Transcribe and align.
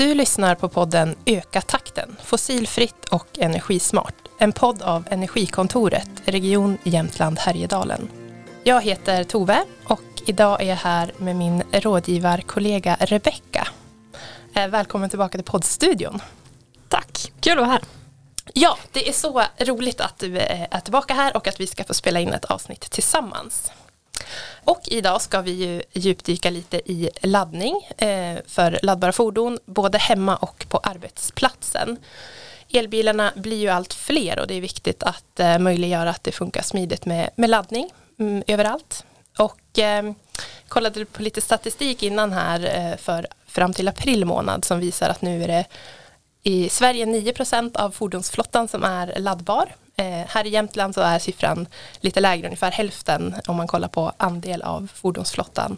Du 0.00 0.14
lyssnar 0.14 0.54
på 0.54 0.68
podden 0.68 1.16
Öka 1.26 1.60
takten, 1.60 2.16
fossilfritt 2.24 3.04
och 3.10 3.38
energismart. 3.38 4.14
En 4.38 4.52
podd 4.52 4.82
av 4.82 5.06
Energikontoret, 5.10 6.10
Region 6.24 6.78
Jämtland 6.82 7.38
Härjedalen. 7.38 8.10
Jag 8.64 8.82
heter 8.82 9.24
Tove 9.24 9.64
och 9.84 10.02
idag 10.26 10.62
är 10.62 10.66
jag 10.66 10.76
här 10.76 11.12
med 11.18 11.36
min 11.36 11.62
rådgivarkollega 11.72 12.96
Rebecka. 13.00 13.68
Eh, 14.54 14.68
välkommen 14.68 15.10
tillbaka 15.10 15.38
till 15.38 15.44
poddstudion. 15.44 16.20
Tack, 16.88 17.32
kul 17.40 17.52
att 17.52 17.58
vara 17.58 17.70
här. 17.70 17.82
Ja, 18.54 18.78
det 18.92 19.08
är 19.08 19.12
så 19.12 19.42
roligt 19.58 20.00
att 20.00 20.18
du 20.18 20.38
är 20.38 20.80
tillbaka 20.80 21.14
här 21.14 21.36
och 21.36 21.48
att 21.48 21.60
vi 21.60 21.66
ska 21.66 21.84
få 21.84 21.94
spela 21.94 22.20
in 22.20 22.32
ett 22.32 22.44
avsnitt 22.44 22.90
tillsammans. 22.90 23.70
Och 24.64 24.80
idag 24.84 25.22
ska 25.22 25.40
vi 25.40 25.50
ju 25.50 25.82
djupdyka 25.92 26.50
lite 26.50 26.76
i 26.76 27.10
laddning 27.22 27.88
eh, 27.96 28.38
för 28.46 28.78
laddbara 28.82 29.12
fordon, 29.12 29.58
både 29.66 29.98
hemma 29.98 30.36
och 30.36 30.66
på 30.68 30.78
arbetsplatsen. 30.78 31.96
Elbilarna 32.72 33.32
blir 33.36 33.56
ju 33.56 33.68
allt 33.68 33.94
fler 33.94 34.38
och 34.38 34.46
det 34.46 34.54
är 34.54 34.60
viktigt 34.60 35.02
att 35.02 35.40
eh, 35.40 35.58
möjliggöra 35.58 36.10
att 36.10 36.24
det 36.24 36.32
funkar 36.32 36.62
smidigt 36.62 37.06
med, 37.06 37.30
med 37.36 37.50
laddning 37.50 37.90
mm, 38.18 38.42
överallt. 38.46 39.04
Och 39.38 39.78
eh, 39.78 40.12
kollade 40.68 41.04
på 41.04 41.22
lite 41.22 41.40
statistik 41.40 42.02
innan 42.02 42.32
här 42.32 42.90
eh, 42.90 42.96
för 42.96 43.26
fram 43.46 43.72
till 43.72 43.88
april 43.88 44.24
månad 44.24 44.64
som 44.64 44.80
visar 44.80 45.08
att 45.08 45.22
nu 45.22 45.42
är 45.44 45.48
det 45.48 45.64
i 46.42 46.68
Sverige 46.68 47.04
9% 47.04 47.76
av 47.76 47.90
fordonsflottan 47.90 48.68
som 48.68 48.84
är 48.84 49.14
laddbar 49.16 49.74
Eh, 50.00 50.26
här 50.28 50.46
i 50.46 50.50
Jämtland 50.50 50.94
så 50.94 51.00
är 51.00 51.18
siffran 51.18 51.66
lite 52.00 52.20
lägre, 52.20 52.46
ungefär 52.46 52.70
hälften 52.70 53.34
om 53.46 53.56
man 53.56 53.66
kollar 53.66 53.88
på 53.88 54.12
andel 54.16 54.62
av 54.62 54.90
fordonsflottan. 54.94 55.76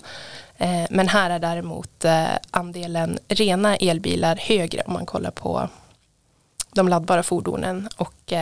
Eh, 0.57 0.85
men 0.91 1.09
här 1.09 1.31
är 1.31 1.39
däremot 1.39 2.05
eh, 2.05 2.27
andelen 2.51 3.19
rena 3.29 3.77
elbilar 3.77 4.37
högre 4.37 4.83
om 4.87 4.93
man 4.93 5.07
kollar 5.07 5.31
på 5.31 5.69
de 6.73 6.89
laddbara 6.89 7.23
fordonen 7.23 7.89
och 7.97 8.33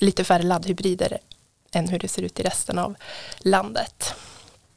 lite 0.00 0.24
färre 0.24 0.42
laddhybrider 0.42 1.18
än 1.72 1.88
hur 1.88 1.98
det 1.98 2.08
ser 2.08 2.22
ut 2.22 2.40
i 2.40 2.42
resten 2.42 2.78
av 2.78 2.94
landet 3.38 4.14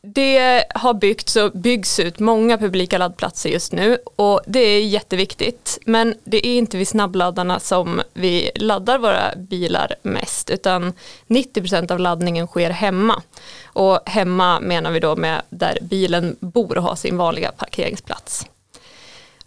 det 0.07 0.63
har 0.75 0.93
byggts 0.93 1.35
och 1.35 1.51
byggs 1.51 1.99
ut 1.99 2.19
många 2.19 2.57
publika 2.57 2.97
laddplatser 2.97 3.49
just 3.49 3.71
nu 3.71 3.97
och 4.15 4.41
det 4.47 4.59
är 4.59 4.81
jätteviktigt. 4.81 5.79
Men 5.85 6.15
det 6.23 6.47
är 6.47 6.57
inte 6.57 6.77
vid 6.77 6.87
snabbladdarna 6.87 7.59
som 7.59 8.01
vi 8.13 8.51
laddar 8.55 8.97
våra 8.97 9.35
bilar 9.35 9.95
mest 10.01 10.49
utan 10.49 10.93
90% 11.27 11.91
av 11.91 11.99
laddningen 11.99 12.47
sker 12.47 12.69
hemma. 12.69 13.21
Och 13.65 13.99
hemma 14.05 14.59
menar 14.59 14.91
vi 14.91 14.99
då 14.99 15.15
med 15.15 15.41
där 15.49 15.77
bilen 15.81 16.35
bor 16.39 16.77
och 16.77 16.83
har 16.83 16.95
sin 16.95 17.17
vanliga 17.17 17.51
parkeringsplats. 17.51 18.45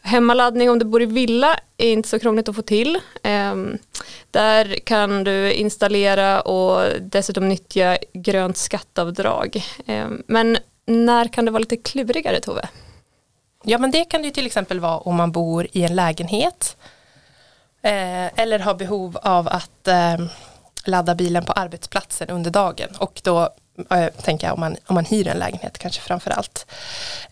Hemmaladdning 0.07 0.71
om 0.71 0.79
du 0.79 0.85
bor 0.85 1.03
i 1.03 1.07
villa 1.07 1.59
är 1.77 1.93
inte 1.93 2.09
så 2.09 2.19
krångligt 2.19 2.49
att 2.49 2.57
få 2.57 2.63
till. 2.63 2.99
Ehm, 3.23 3.79
där 4.31 4.79
kan 4.85 5.25
du 5.25 5.53
installera 5.53 6.41
och 6.41 7.01
dessutom 7.01 7.49
nyttja 7.49 7.99
grönt 8.13 8.57
skatteavdrag. 8.57 9.65
Ehm, 9.87 10.23
men 10.27 10.59
när 10.87 11.29
kan 11.29 11.45
det 11.45 11.51
vara 11.51 11.61
lite 11.61 11.77
klurigare 11.77 12.41
Tove? 12.41 12.69
Ja 13.65 13.79
men 13.79 13.91
det 13.91 14.05
kan 14.05 14.23
det 14.23 14.31
till 14.31 14.47
exempel 14.47 14.81
vara 14.81 14.99
om 14.99 15.17
man 15.17 15.33
bor 15.33 15.67
i 15.73 15.83
en 15.83 15.97
lägenhet 15.97 16.77
eh, 17.83 18.41
eller 18.41 18.59
har 18.59 18.75
behov 18.75 19.19
av 19.23 19.49
att 19.49 19.89
ehm, 19.89 20.29
ladda 20.85 21.15
bilen 21.15 21.45
på 21.45 21.53
arbetsplatsen 21.53 22.31
under 22.31 22.51
dagen 22.51 22.89
och 22.99 23.21
då 23.25 23.51
äh, 23.91 24.09
tänker 24.23 24.47
jag 24.47 24.55
om 24.55 24.61
man, 24.61 24.77
om 24.87 24.95
man 24.95 25.05
hyr 25.05 25.29
en 25.29 25.39
lägenhet 25.39 25.79
kanske 25.79 26.03
framför 26.03 26.31
allt. 26.31 26.67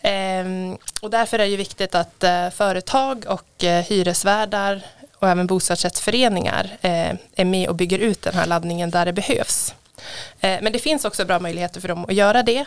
Ehm, 0.03 0.79
och 1.03 1.11
därför 1.11 1.39
är 1.39 1.43
det 1.43 1.51
ju 1.51 1.57
viktigt 1.57 1.95
att 1.95 2.25
äh, 2.25 2.51
företag 2.51 3.25
och 3.29 3.65
äh, 3.65 3.85
hyresvärdar 3.85 4.83
och 5.15 5.29
även 5.29 5.47
bostadsrättsföreningar 5.47 6.71
eh, 6.81 7.15
är 7.35 7.45
med 7.45 7.69
och 7.69 7.75
bygger 7.75 7.99
ut 7.99 8.23
den 8.23 8.35
här 8.35 8.47
laddningen 8.47 8.91
där 8.91 9.05
det 9.05 9.13
behövs. 9.13 9.75
Men 10.41 10.73
det 10.73 10.79
finns 10.79 11.05
också 11.05 11.25
bra 11.25 11.39
möjligheter 11.39 11.81
för 11.81 11.89
dem 11.89 12.05
att 12.05 12.15
göra 12.15 12.43
det 12.43 12.65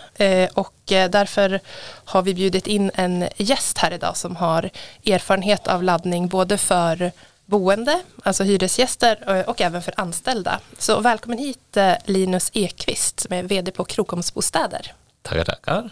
och 0.54 0.74
därför 0.86 1.60
har 2.06 2.22
vi 2.22 2.34
bjudit 2.34 2.68
in 2.68 2.92
en 2.96 3.28
gäst 3.38 3.78
här 3.78 3.94
idag 3.94 4.18
som 4.18 4.36
har 4.36 4.70
erfarenhet 5.06 5.68
av 5.68 5.84
laddning 5.84 6.28
både 6.28 6.58
för 6.58 7.12
boende, 7.48 8.02
alltså 8.24 8.44
hyresgäster 8.44 9.38
eh, 9.38 9.50
och 9.50 9.62
även 9.62 9.82
för 9.82 9.94
anställda. 9.98 10.60
Så 10.78 11.00
välkommen 11.00 11.38
hit 11.38 11.78
eh, 11.78 11.94
Linus 12.06 12.50
Ekvist 12.54 13.20
som 13.20 13.34
är 13.34 13.44
vd 13.44 13.72
på 13.72 13.86
Krokomsbostäder. 13.86 14.94
Tackar, 15.22 15.46
tackar. 15.46 15.90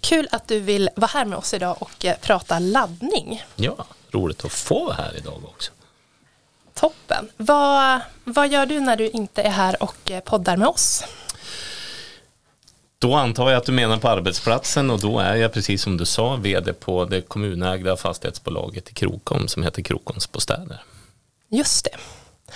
Kul 0.00 0.28
att 0.32 0.48
du 0.48 0.60
vill 0.60 0.90
vara 0.96 1.10
här 1.14 1.24
med 1.24 1.38
oss 1.38 1.54
idag 1.54 1.76
och 1.80 2.04
eh, 2.04 2.16
prata 2.20 2.58
laddning. 2.58 3.44
Ja, 3.56 3.86
roligt 4.10 4.44
att 4.44 4.52
få 4.52 4.84
vara 4.84 4.94
här 4.94 5.16
idag 5.16 5.44
också. 5.44 5.72
Toppen. 6.74 7.28
Vad, 7.36 8.00
vad 8.24 8.48
gör 8.48 8.66
du 8.66 8.80
när 8.80 8.96
du 8.96 9.08
inte 9.08 9.42
är 9.42 9.50
här 9.50 9.82
och 9.82 10.12
poddar 10.24 10.56
med 10.56 10.68
oss? 10.68 11.04
Då 12.98 13.14
antar 13.14 13.50
jag 13.50 13.58
att 13.58 13.66
du 13.66 13.72
menar 13.72 13.98
på 13.98 14.08
arbetsplatsen 14.08 14.90
och 14.90 15.00
då 15.00 15.18
är 15.18 15.34
jag 15.36 15.52
precis 15.52 15.82
som 15.82 15.96
du 15.96 16.04
sa 16.04 16.36
vd 16.36 16.72
på 16.72 17.04
det 17.04 17.20
kommunägda 17.20 17.96
fastighetsbolaget 17.96 18.90
i 18.90 18.94
Krokom 18.94 19.48
som 19.48 19.62
heter 19.62 19.82
Krokoms 19.82 20.32
Bostäder. 20.32 20.82
Just 21.48 21.84
det. 21.84 21.96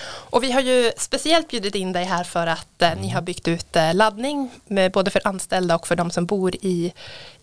Och 0.02 0.42
vi 0.42 0.52
har 0.52 0.60
ju 0.60 0.92
speciellt 0.96 1.48
bjudit 1.48 1.74
in 1.74 1.92
dig 1.92 2.04
här 2.04 2.24
för 2.24 2.46
att 2.46 2.82
eh, 2.82 2.90
ni 3.00 3.08
har 3.08 3.22
byggt 3.22 3.48
ut 3.48 3.76
eh, 3.76 3.94
laddning 3.94 4.50
med, 4.66 4.92
både 4.92 5.10
för 5.10 5.20
anställda 5.24 5.74
och 5.74 5.86
för 5.86 5.96
de 5.96 6.10
som 6.10 6.26
bor 6.26 6.54
i, 6.54 6.92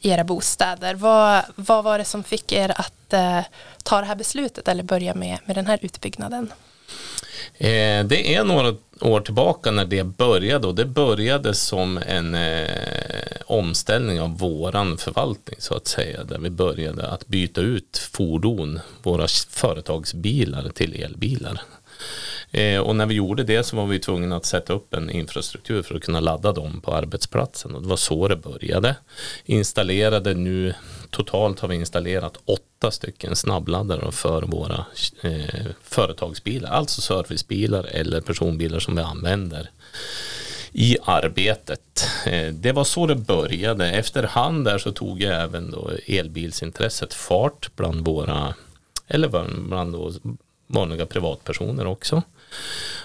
i 0.02 0.10
era 0.10 0.24
bostäder. 0.24 0.96
Vad, 0.96 1.44
vad 1.56 1.84
var 1.84 1.98
det 1.98 2.06
som 2.06 2.24
fick 2.24 2.52
er 2.52 2.74
att 2.76 3.14
eh, 3.14 3.42
ta 3.84 4.00
det 4.00 4.06
här 4.06 4.16
beslutet 4.16 4.68
eller 4.68 4.84
börja 4.84 5.14
med, 5.14 5.40
med 5.46 5.56
den 5.56 5.68
här 5.68 5.80
utbyggnaden? 5.82 6.52
Eh, 7.54 8.06
det 8.06 8.36
är 8.36 8.44
några 8.44 8.76
år 9.02 9.22
tillbaka 9.22 9.72
när 9.72 9.86
det 9.86 10.04
började 10.04 10.68
och 10.68 10.76
det 10.76 10.86
började 10.86 11.54
som 11.54 11.98
en 11.98 12.36
eh, 12.36 12.68
omställning 13.46 14.22
av 14.22 14.38
våran 14.38 14.98
förvaltning 14.98 15.56
så 15.60 15.76
att 15.76 15.88
säga 15.88 16.24
där 16.24 16.40
vi 16.40 16.50
började 16.50 17.08
att 17.08 17.28
byta 17.28 17.62
ut 17.62 18.10
fordon, 18.12 18.80
våra 19.04 19.28
företagsbilar 19.50 20.70
till 20.70 21.04
elbilar. 21.04 21.62
Eh, 22.52 22.80
och 22.80 22.96
när 22.96 23.06
vi 23.06 23.14
gjorde 23.14 23.44
det 23.44 23.64
så 23.64 23.76
var 23.76 23.86
vi 23.86 24.00
tvungna 24.00 24.36
att 24.36 24.46
sätta 24.46 24.74
upp 24.74 24.94
en 24.94 25.10
infrastruktur 25.10 25.82
för 25.82 25.96
att 25.96 26.04
kunna 26.04 26.20
ladda 26.20 26.52
dem 26.52 26.82
på 26.82 26.94
arbetsplatsen 26.94 27.76
och 27.76 27.82
det 27.82 27.88
var 27.88 27.98
så 27.98 28.28
det 28.28 28.36
började. 28.36 28.96
Installerade 29.46 30.34
nu, 30.34 30.74
totalt 31.10 31.60
har 31.60 31.68
vi 31.68 31.76
installerat 31.76 32.38
åtta 32.46 32.92
stycken 32.92 33.36
snabbladdare 33.36 34.12
för 34.12 34.42
våra 34.42 34.86
eh, 35.22 35.66
företagsbilar, 35.84 36.70
alltså 36.70 37.02
servicebilar 37.02 37.84
eller 37.84 38.22
personbilar 38.22 38.80
som 38.80 38.96
vi 38.96 39.02
använder 39.02 39.70
i 40.72 40.98
arbetet. 41.04 42.08
Eh, 42.26 42.54
det 42.54 42.72
var 42.72 42.84
så 42.84 43.08
det 43.08 43.16
började. 43.16 43.90
Efterhand 43.92 44.66
där 44.66 44.78
så 44.78 44.92
tog 44.92 45.22
jag 45.22 45.42
även 45.44 45.72
då 45.72 45.92
elbilsintresset 46.06 47.14
fart 47.14 47.70
bland 47.76 48.06
våra 48.06 48.54
eller 49.08 49.28
bland 49.68 49.94
då 49.94 50.12
vanliga 50.68 51.06
privatpersoner 51.06 51.88
också. 51.88 52.22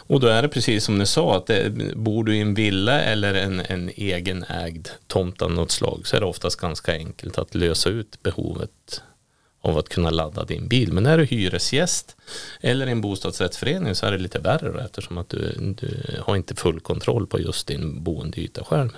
Och 0.06 0.20
då 0.20 0.26
är 0.26 0.42
det 0.42 0.48
precis 0.48 0.84
som 0.84 0.98
ni 0.98 1.06
sa 1.06 1.36
att 1.36 1.46
det, 1.46 1.70
bor 1.96 2.24
du 2.24 2.36
i 2.36 2.40
en 2.40 2.54
villa 2.54 3.00
eller 3.00 3.34
en, 3.34 3.60
en 3.60 3.88
egen 3.88 4.44
ägd 4.44 4.88
tomt 5.06 5.42
av 5.42 5.50
något 5.50 5.70
slag 5.70 6.00
så 6.04 6.16
är 6.16 6.20
det 6.20 6.26
oftast 6.26 6.56
ganska 6.56 6.92
enkelt 6.92 7.38
att 7.38 7.54
lösa 7.54 7.90
ut 7.90 8.22
behovet 8.22 9.02
av 9.60 9.78
att 9.78 9.88
kunna 9.88 10.10
ladda 10.10 10.44
din 10.44 10.68
bil. 10.68 10.92
Men 10.92 11.06
är 11.06 11.18
du 11.18 11.24
hyresgäst 11.24 12.16
eller 12.60 12.86
i 12.86 12.90
en 12.90 13.00
bostadsrättsförening 13.00 13.94
så 13.94 14.06
är 14.06 14.12
det 14.12 14.18
lite 14.18 14.38
värre 14.38 14.72
då, 14.72 14.78
eftersom 14.78 15.18
att 15.18 15.28
du, 15.28 15.74
du 15.80 16.20
har 16.20 16.36
inte 16.36 16.54
full 16.54 16.80
kontroll 16.80 17.26
på 17.26 17.40
just 17.40 17.66
din 17.66 18.02
boendeyta 18.02 18.64
själv. 18.64 18.90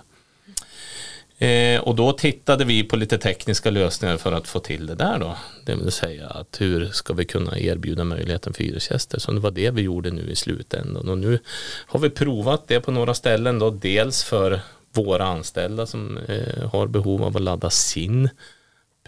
Eh, 1.39 1.81
och 1.81 1.95
då 1.95 2.13
tittade 2.13 2.65
vi 2.65 2.85
på 2.85 2.97
lite 2.97 3.19
tekniska 3.19 3.71
lösningar 3.71 4.17
för 4.17 4.33
att 4.33 4.49
få 4.49 4.59
till 4.61 4.87
det 4.87 4.95
där 4.95 5.19
då. 5.19 5.37
Det 5.65 5.75
vill 5.75 5.93
säga 5.93 6.27
att 6.27 6.61
hur 6.61 6.87
ska 6.87 7.15
vi 7.15 7.25
kunna 7.25 7.59
erbjuda 7.59 8.05
möjligheten 8.05 8.53
för 8.53 8.65
hyresgäster. 8.65 9.19
Så 9.19 9.33
det 9.33 9.41
var 9.41 9.51
det 9.51 9.71
vi 9.71 9.83
gjorde 9.83 10.11
nu 10.11 10.31
i 10.31 10.37
slutändan. 10.37 11.09
Och 11.09 11.19
nu 11.19 11.39
har 11.87 12.01
vi 12.01 12.11
provat 12.11 12.69
det 12.69 12.81
på 12.81 12.91
några 12.91 13.15
ställen 13.15 13.59
då. 13.59 13.71
Dels 13.71 14.25
för 14.25 14.61
våra 14.93 15.25
anställda 15.25 15.87
som 15.87 16.19
eh, 16.19 16.71
har 16.73 16.87
behov 16.87 17.23
av 17.23 17.37
att 17.37 17.43
ladda 17.43 17.71
sin 17.71 18.29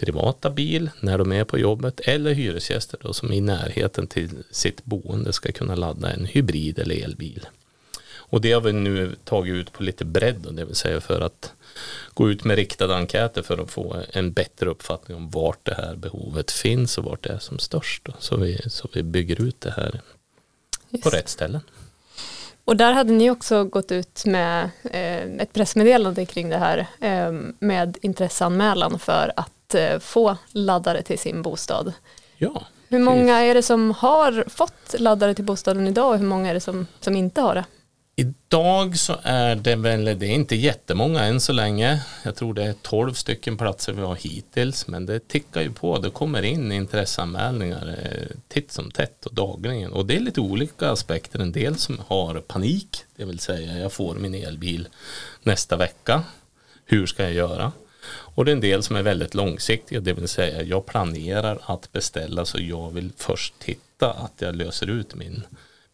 privata 0.01 0.51
bil 0.51 0.91
när 1.01 1.19
de 1.19 1.33
är 1.33 1.45
på 1.45 1.59
jobbet 1.59 2.01
eller 2.01 2.33
hyresgäster 2.33 2.99
då 3.03 3.13
som 3.13 3.33
i 3.33 3.41
närheten 3.41 4.07
till 4.07 4.31
sitt 4.51 4.85
boende 4.85 5.33
ska 5.33 5.53
kunna 5.53 5.75
ladda 5.75 6.11
en 6.11 6.25
hybrid 6.25 6.79
eller 6.79 7.05
elbil. 7.05 7.47
Och 8.29 8.41
det 8.41 8.53
har 8.53 8.61
vi 8.61 8.73
nu 8.73 9.17
tagit 9.25 9.55
ut 9.55 9.73
på 9.73 9.83
lite 9.83 10.05
bredd, 10.05 10.47
det 10.51 10.65
vill 10.65 10.75
säga 10.75 11.01
för 11.01 11.21
att 11.21 11.53
gå 12.15 12.31
ut 12.31 12.45
med 12.45 12.57
riktade 12.57 12.95
enkäter 12.95 13.43
för 13.43 13.59
att 13.59 13.71
få 13.71 13.97
en 14.13 14.33
bättre 14.33 14.71
uppfattning 14.71 15.17
om 15.17 15.31
vart 15.31 15.65
det 15.65 15.75
här 15.75 15.97
behovet 15.97 16.51
finns 16.51 16.99
och 16.99 17.05
vart 17.05 17.23
det 17.23 17.33
är 17.33 17.39
som 17.39 17.59
störst. 17.59 18.05
Då. 18.05 18.13
Så, 18.19 18.37
vi, 18.37 18.61
så 18.71 18.89
vi 18.93 19.03
bygger 19.03 19.41
ut 19.41 19.61
det 19.61 19.71
här 19.77 20.01
Just. 20.91 21.05
på 21.05 21.11
rätt 21.11 21.29
ställen. 21.29 21.61
Och 22.65 22.77
där 22.77 22.93
hade 22.93 23.13
ni 23.13 23.31
också 23.31 23.65
gått 23.65 23.93
ut 23.93 24.25
med 24.25 24.71
eh, 24.85 25.23
ett 25.23 25.53
pressmeddelande 25.53 26.27
kring 26.27 26.49
det 26.49 26.59
här 26.59 26.87
eh, 27.01 27.33
med 27.59 27.99
intresseanmälan 28.01 28.99
för 28.99 29.33
att 29.37 29.75
eh, 29.75 29.99
få 29.99 30.37
laddare 30.49 31.03
till 31.03 31.19
sin 31.19 31.43
bostad. 31.43 31.93
Ja. 32.37 32.67
Hur 32.89 32.99
många 32.99 33.39
är 33.39 33.55
det 33.55 33.63
som 33.63 33.91
har 33.91 34.45
fått 34.49 34.95
laddare 34.99 35.35
till 35.35 35.45
bostaden 35.45 35.87
idag 35.87 36.11
och 36.11 36.19
hur 36.19 36.27
många 36.27 36.51
är 36.51 36.55
det 36.55 36.61
som, 36.61 36.87
som 37.01 37.17
inte 37.17 37.41
har 37.41 37.55
det? 37.55 37.65
Idag 38.19 38.99
så 38.99 39.17
är 39.23 39.57
det 39.57 39.77
väl, 39.77 40.05
det 40.05 40.27
är 40.27 40.35
inte 40.35 40.57
jättemånga 40.57 41.25
än 41.25 41.41
så 41.41 41.53
länge. 41.53 42.03
Jag 42.25 42.37
tror 42.37 42.55
det 42.55 42.63
är 42.63 42.75
12 42.83 43.13
stycken 43.13 43.57
platser 43.57 43.93
vi 43.93 44.03
har 44.03 44.15
hittills, 44.15 44.87
men 44.87 45.07
det 45.07 45.29
tickar 45.29 45.63
ju 45.63 45.73
på. 45.73 45.99
Det 45.99 46.11
kommer 46.11 46.43
in 46.43 46.73
intresseanmälningar 46.73 47.99
eh, 48.03 48.37
titt 48.49 48.73
som 48.73 48.91
tätt 48.91 49.27
och 49.27 49.35
dagligen. 49.35 49.93
Och 49.93 50.07
det 50.07 50.17
är 50.17 50.21
lite 50.21 50.41
olika 50.41 50.91
aspekter. 50.91 51.39
En 51.39 51.53
del 51.53 51.77
som 51.77 52.01
har 52.07 52.35
panik, 52.35 53.05
det 53.17 53.25
vill 53.25 53.39
säga 53.39 53.79
jag 53.79 53.93
får 53.93 54.15
min 54.15 54.35
elbil 54.35 54.89
nästa 55.43 55.77
vecka. 55.77 56.23
Hur 56.85 57.07
ska 57.07 57.23
jag 57.23 57.33
göra? 57.33 57.73
Och 58.09 58.45
det 58.45 58.51
är 58.51 58.57
en 58.57 58.61
del 58.61 58.83
som 58.83 58.97
är 58.97 59.03
väldigt 59.03 59.35
långsiktiga, 59.35 60.01
det 60.01 60.13
vill 60.13 60.29
säga 60.29 60.63
jag 60.63 60.87
planerar 60.87 61.59
att 61.63 61.93
beställa 61.93 62.45
så 62.45 62.59
jag 62.61 62.91
vill 62.91 63.13
först 63.17 63.55
titta 63.59 64.11
att 64.11 64.33
jag 64.39 64.57
löser 64.57 64.91
ut 64.91 65.15
min, 65.15 65.43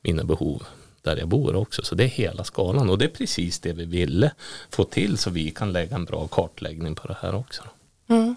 mina 0.03 0.25
behov 0.25 0.63
där 1.03 1.17
jag 1.17 1.29
bor 1.29 1.57
också. 1.57 1.83
Så 1.85 1.95
det 1.95 2.05
är 2.05 2.09
hela 2.09 2.45
skalan 2.45 2.91
och 2.91 2.99
det 2.99 3.05
är 3.05 3.09
precis 3.09 3.61
det 3.61 3.73
vi 3.73 3.85
ville 3.85 4.31
få 4.71 4.85
till 4.85 5.19
så 5.19 5.31
vi 5.31 5.51
kan 5.51 5.73
lägga 5.73 5.95
en 5.95 6.05
bra 6.05 6.27
kartläggning 6.27 6.95
på 6.95 7.09
det 7.09 7.17
här 7.21 7.35
också. 7.35 7.63
Mm. 8.09 8.37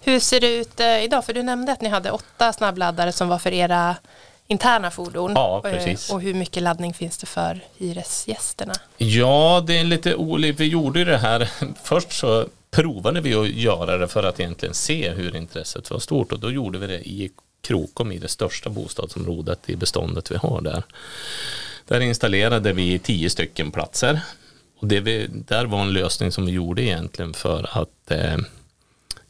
Hur 0.00 0.20
ser 0.20 0.40
det 0.40 0.56
ut 0.56 0.80
eh, 0.80 1.04
idag? 1.04 1.24
För 1.24 1.34
du 1.34 1.42
nämnde 1.42 1.72
att 1.72 1.80
ni 1.80 1.88
hade 1.88 2.10
åtta 2.10 2.52
snabbladdare 2.52 3.12
som 3.12 3.28
var 3.28 3.38
för 3.38 3.52
era 3.52 3.96
interna 4.46 4.90
fordon. 4.90 5.32
Ja, 5.34 5.62
eh, 5.64 5.72
precis. 5.72 6.10
Och 6.10 6.20
hur 6.20 6.34
mycket 6.34 6.62
laddning 6.62 6.94
finns 6.94 7.18
det 7.18 7.26
för 7.26 7.60
hyresgästerna? 7.76 8.74
Ja, 8.96 9.64
det 9.66 9.78
är 9.78 9.84
lite 9.84 10.14
olika. 10.14 10.56
Vi 10.58 10.64
gjorde 10.64 11.04
det 11.04 11.18
här. 11.18 11.50
Först 11.82 12.12
så 12.12 12.46
provade 12.70 13.20
vi 13.20 13.34
att 13.34 13.48
göra 13.48 13.98
det 13.98 14.08
för 14.08 14.22
att 14.22 14.40
egentligen 14.40 14.74
se 14.74 15.10
hur 15.10 15.36
intresset 15.36 15.90
var 15.90 15.98
stort 15.98 16.32
och 16.32 16.40
då 16.40 16.50
gjorde 16.50 16.78
vi 16.78 16.86
det 16.86 17.08
i 17.08 17.30
Krokom 17.60 18.12
i 18.12 18.18
det 18.18 18.28
största 18.28 18.70
bostadsområdet 18.70 19.70
i 19.70 19.76
beståndet 19.76 20.30
vi 20.30 20.36
har 20.36 20.60
där. 20.60 20.82
Där 21.88 22.00
installerade 22.00 22.72
vi 22.72 22.98
tio 22.98 23.30
stycken 23.30 23.70
platser. 23.70 24.20
Och 24.78 24.88
det 24.88 25.00
vi, 25.00 25.26
där 25.26 25.64
var 25.64 25.82
en 25.82 25.92
lösning 25.92 26.32
som 26.32 26.46
vi 26.46 26.52
gjorde 26.52 26.82
egentligen 26.82 27.34
för 27.34 27.68
att 27.82 28.10
eh, 28.10 28.36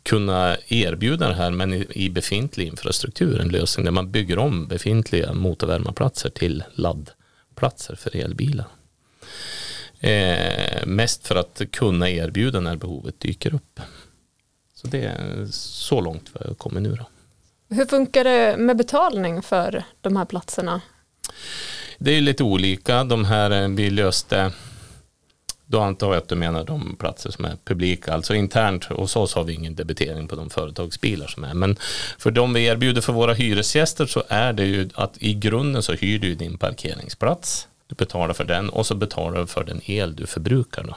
kunna 0.03 0.57
erbjuda 0.69 1.29
det 1.29 1.35
här 1.35 1.51
men 1.51 1.75
i, 1.75 1.87
i 1.91 2.11
befintlig 2.11 2.67
infrastruktur. 2.67 3.41
En 3.41 3.49
lösning 3.49 3.85
där 3.85 3.93
man 3.93 4.11
bygger 4.11 4.39
om 4.39 4.67
befintliga 4.67 5.33
motorvärmarplatser 5.33 6.31
till 6.31 6.65
laddplatser 6.75 7.95
för 7.95 8.17
elbilar. 8.17 8.67
Eh, 10.01 10.87
mest 10.87 11.27
för 11.27 11.37
att 11.37 11.63
kunna 11.71 12.11
erbjuda 12.11 12.61
när 12.61 12.77
behovet 12.77 13.21
dyker 13.21 13.55
upp. 13.55 13.81
Så 14.75 14.87
det 14.87 15.03
är 15.03 15.47
så 15.51 16.01
långt 16.01 16.31
vi 16.33 16.49
har 16.49 16.55
kommit 16.55 16.83
nu. 16.83 16.95
Då. 16.95 17.09
Hur 17.75 17.87
funkar 17.87 18.25
det 18.25 18.57
med 18.57 18.77
betalning 18.77 19.43
för 19.43 19.85
de 20.01 20.17
här 20.17 20.25
platserna? 20.25 20.81
Det 21.99 22.17
är 22.17 22.21
lite 22.21 22.45
olika. 22.45 23.05
De 23.05 23.25
här 23.25 23.63
eh, 23.63 23.69
vi 23.69 23.91
löste 23.91 24.53
då 25.71 25.81
antar 25.81 26.07
jag 26.07 26.17
att 26.17 26.29
du 26.29 26.35
menar 26.35 26.65
de 26.65 26.97
platser 26.97 27.31
som 27.31 27.45
är 27.45 27.57
publika, 27.65 28.13
alltså 28.13 28.35
internt 28.35 28.85
hos 28.85 29.17
oss 29.17 29.35
har 29.35 29.45
vi 29.45 29.53
ingen 29.53 29.75
debitering 29.75 30.29
på 30.29 30.37
de 30.37 30.51
företagsbilar 30.51 31.27
som 31.27 31.45
är. 31.45 31.55
Men 31.55 31.77
för 32.19 32.31
de 32.31 32.53
vi 32.53 32.65
erbjuder 32.65 33.01
för 33.01 33.13
våra 33.13 33.35
hyresgäster 33.35 34.07
så 34.07 34.23
är 34.29 34.53
det 34.53 34.65
ju 34.65 34.89
att 34.95 35.23
i 35.23 35.35
grunden 35.35 35.83
så 35.83 35.93
hyr 35.93 36.19
du 36.19 36.35
din 36.35 36.59
parkeringsplats. 36.59 37.69
Du 37.87 37.95
betalar 37.95 38.35
för 38.35 38.45
den 38.45 38.69
och 38.69 38.87
så 38.87 38.95
betalar 38.95 39.41
du 39.41 39.47
för 39.47 39.65
den 39.65 39.81
el 39.85 40.17
du 40.17 40.27
förbrukar. 40.27 40.83
Då. 40.83 40.97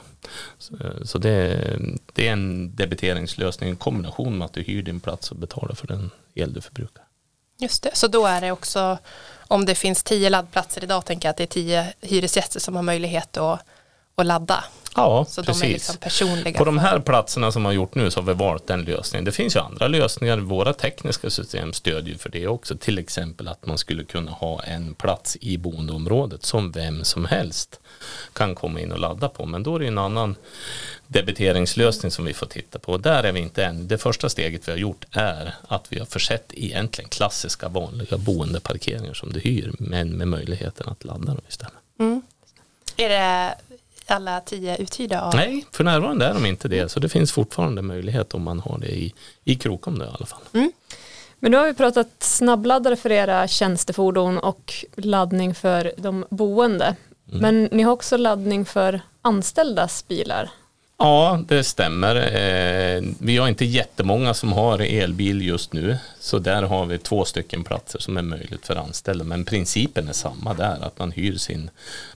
Så, 0.57 0.75
eh, 0.75 1.03
så 1.03 1.17
det, 1.17 1.57
det, 2.13 2.27
är 2.27 2.33
en 2.33 2.75
debiteringslösning 2.75 3.73
i 3.73 3.75
kombination 3.75 4.37
med 4.37 4.45
att 4.45 4.53
du 4.53 4.61
hyr 4.61 4.83
din 4.83 4.99
plats 4.99 5.31
och 5.31 5.37
betalar 5.37 5.75
för 5.75 5.87
den 5.87 6.09
el 6.33 6.53
du 6.53 6.61
förbrukar. 6.61 7.03
Just 7.61 7.83
det, 7.83 7.89
så 7.93 8.07
då 8.07 8.25
är 8.25 8.41
det 8.41 8.51
också 8.51 8.97
om 9.47 9.65
det 9.65 9.75
finns 9.75 10.03
tio 10.03 10.29
laddplatser 10.29 10.83
idag 10.83 11.05
tänker 11.05 11.27
jag 11.27 11.31
att 11.31 11.37
det 11.37 11.43
är 11.43 11.47
tio 11.47 11.93
hyresgäster 12.01 12.59
som 12.59 12.75
har 12.75 12.83
möjlighet 12.83 13.37
att, 13.37 13.59
att 14.15 14.25
ladda. 14.25 14.63
Ja, 14.95 15.25
så 15.29 15.43
precis. 15.43 15.61
De 15.61 15.67
är 15.67 15.73
liksom 15.73 15.97
personliga 15.97 16.57
På 16.57 16.65
de 16.65 16.77
här 16.77 16.99
platserna 16.99 17.51
som 17.51 17.65
har 17.65 17.71
gjort 17.71 17.95
nu 17.95 18.11
så 18.11 18.19
har 18.19 18.27
vi 18.27 18.33
valt 18.33 18.67
den 18.67 18.83
lösningen. 18.83 19.25
Det 19.25 19.31
finns 19.31 19.55
ju 19.55 19.59
andra 19.59 19.87
lösningar. 19.87 20.37
Våra 20.37 20.73
tekniska 20.73 21.29
system 21.29 21.73
stödjer 21.73 22.17
för 22.17 22.29
det 22.29 22.47
också. 22.47 22.77
Till 22.77 22.99
exempel 22.99 23.47
att 23.47 23.65
man 23.65 23.77
skulle 23.77 24.03
kunna 24.03 24.31
ha 24.31 24.63
en 24.63 24.93
plats 24.93 25.37
i 25.41 25.57
boendeområdet 25.57 26.45
som 26.45 26.71
vem 26.71 27.03
som 27.03 27.25
helst 27.25 27.79
kan 28.33 28.55
komma 28.55 28.79
in 28.79 28.91
och 28.91 28.99
ladda 28.99 29.29
på. 29.29 29.45
Men 29.45 29.63
då 29.63 29.75
är 29.75 29.79
det 29.79 29.87
en 29.87 29.97
annan 29.97 30.35
debiteringslösning 31.11 32.11
som 32.11 32.25
vi 32.25 32.33
får 32.33 32.45
titta 32.45 32.79
på. 32.79 32.97
Där 32.97 33.23
är 33.23 33.31
vi 33.31 33.39
inte 33.39 33.65
än. 33.65 33.87
Det 33.87 33.97
första 33.97 34.29
steget 34.29 34.67
vi 34.67 34.71
har 34.71 34.79
gjort 34.79 35.05
är 35.11 35.55
att 35.67 35.93
vi 35.93 35.99
har 35.99 36.05
försett 36.05 36.53
egentligen 36.53 37.09
klassiska 37.09 37.69
vanliga 37.69 38.17
boendeparkeringar 38.17 39.13
som 39.13 39.33
du 39.33 39.39
hyr 39.39 39.71
men 39.79 40.09
med 40.09 40.27
möjligheten 40.27 40.89
att 40.89 41.03
ladda 41.03 41.25
dem 41.25 41.41
istället. 41.49 41.73
Mm. 41.99 42.21
Är 42.97 43.09
det 43.09 43.55
alla 44.05 44.41
tio 44.41 44.77
uthyrda? 44.77 45.21
Av? 45.21 45.35
Nej, 45.35 45.65
för 45.71 45.83
närvarande 45.83 46.25
är 46.25 46.33
de 46.33 46.45
inte 46.45 46.67
det. 46.67 46.89
Så 46.89 46.99
det 46.99 47.09
finns 47.09 47.31
fortfarande 47.31 47.81
möjlighet 47.81 48.33
om 48.33 48.41
man 48.41 48.59
har 48.59 48.77
det 48.77 48.91
i, 48.91 49.13
i 49.43 49.55
Krokom 49.55 49.99
då, 49.99 50.05
i 50.05 50.07
alla 50.07 50.25
fall. 50.25 50.41
Mm. 50.53 50.71
Men 51.39 51.51
nu 51.51 51.57
har 51.57 51.65
vi 51.65 51.73
pratat 51.73 52.07
snabbladdare 52.19 52.95
för 52.95 53.11
era 53.11 53.47
tjänstefordon 53.47 54.37
och 54.37 54.73
laddning 54.95 55.55
för 55.55 55.93
de 55.97 56.25
boende. 56.29 56.95
Mm. 57.29 57.41
Men 57.41 57.63
ni 57.71 57.83
har 57.83 57.91
också 57.91 58.17
laddning 58.17 58.65
för 58.65 59.01
anställdas 59.21 60.07
bilar. 60.07 60.49
Ja, 61.03 61.39
det 61.47 61.63
stämmer. 61.63 62.15
Eh, 62.15 63.01
vi 63.19 63.37
har 63.37 63.47
inte 63.47 63.65
jättemånga 63.65 64.33
som 64.33 64.53
har 64.53 64.79
elbil 64.79 65.41
just 65.41 65.73
nu. 65.73 65.97
Så 66.19 66.39
där 66.39 66.63
har 66.63 66.85
vi 66.85 66.97
två 66.97 67.25
stycken 67.25 67.63
platser 67.63 67.99
som 67.99 68.17
är 68.17 68.21
möjligt 68.21 68.67
för 68.67 68.75
anställda. 68.75 69.23
Men 69.23 69.45
principen 69.45 70.07
är 70.07 70.13
samma 70.13 70.53
där, 70.53 70.77
att 70.81 70.99
man 70.99 71.11
hyr 71.11 71.37
sin 71.37 71.69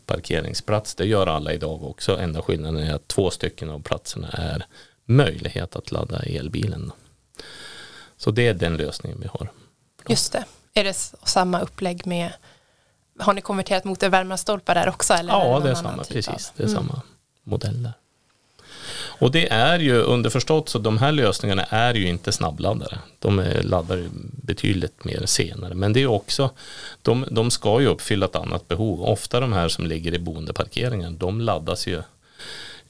parkeringsplats. 0.06 0.96
Det 0.96 1.06
gör 1.06 1.28
alla 1.28 1.54
idag 1.54 1.84
också. 1.84 2.18
Enda 2.20 2.42
skillnaden 2.42 2.84
är 2.84 2.94
att 2.94 3.08
två 3.08 3.32
stycken 3.32 3.70
av 3.70 3.82
platserna 3.82 4.30
är 4.30 4.66
möjlighet 5.06 5.76
att 5.76 5.92
ladda 5.92 6.20
elbilen. 6.20 6.92
Så 8.18 8.32
det 8.32 8.48
är 8.48 8.54
den 8.54 8.78
lösningen 8.78 9.22
vi 9.22 9.28
har. 9.28 9.52
Just 10.08 10.32
det. 10.32 10.46
Är 10.74 10.84
det 10.84 10.94
samma 11.24 11.60
upplägg 11.60 12.08
med 12.08 12.34
har 13.20 13.34
ni 13.34 13.42
konverterat 13.42 13.84
motorvärmarstolpar 13.84 14.76
där 14.76 14.90
också? 14.90 15.14
Eller 15.14 15.34
ja, 15.34 15.60
det 15.60 15.70
är, 15.70 15.76
samma, 15.76 16.04
precis. 16.04 16.54
Det 16.58 16.64
är 16.64 16.68
mm. 16.68 16.76
samma 16.76 17.02
modell 17.44 17.84
där. 17.84 17.94
Och 19.20 19.32
det 19.32 19.52
är 19.52 19.80
ju 19.80 20.02
underförstått 20.02 20.70
så 20.70 20.80
de 20.80 20.98
här 20.98 21.12
lösningarna 21.12 21.64
är 21.64 21.94
ju 21.94 22.08
inte 22.08 22.32
snabbladdare. 22.32 23.00
De 23.20 23.44
laddar 23.62 24.04
betydligt 24.44 25.04
mer 25.04 25.26
senare. 25.26 25.74
Men 25.74 25.94
det 25.94 26.02
är 26.02 26.08
också, 26.08 26.50
de, 27.02 27.26
de 27.32 27.52
ska 27.52 27.82
ju 27.82 27.88
uppfylla 27.88 28.26
ett 28.26 28.36
annat 28.36 28.68
behov. 28.68 29.04
Ofta 29.04 29.40
de 29.40 29.54
här 29.54 29.68
som 29.68 29.86
ligger 29.86 30.14
i 30.14 30.20
boendeparkeringen, 30.20 31.18
de 31.18 31.42
laddas 31.42 31.88
ju 31.88 32.02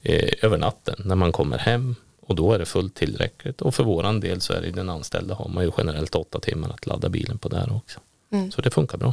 eh, 0.02 0.28
över 0.42 0.58
natten 0.58 0.94
när 1.04 1.16
man 1.16 1.32
kommer 1.32 1.58
hem 1.58 1.94
och 2.20 2.34
då 2.34 2.52
är 2.52 2.58
det 2.58 2.66
fullt 2.66 2.94
tillräckligt. 2.94 3.62
Och 3.62 3.74
för 3.74 3.84
våran 3.84 4.20
del 4.20 4.40
så 4.40 4.52
är 4.52 4.60
det 4.60 4.70
den 4.70 4.90
anställda 4.90 5.34
har 5.34 5.48
man 5.48 5.64
ju 5.64 5.70
generellt 5.78 6.14
åtta 6.14 6.40
timmar 6.40 6.70
att 6.70 6.86
ladda 6.86 7.08
bilen 7.08 7.38
på 7.38 7.48
där 7.48 7.76
också. 7.76 8.00
Mm. 8.32 8.52
Så 8.52 8.60
det 8.60 8.70
funkar 8.70 8.98
bra. 8.98 9.12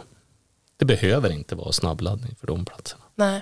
Det 0.77 0.85
behöver 0.85 1.31
inte 1.31 1.55
vara 1.55 1.71
snabbladdning 1.71 2.35
för 2.39 2.47
de 2.47 2.65
platserna. 2.65 3.03
Nej. 3.15 3.41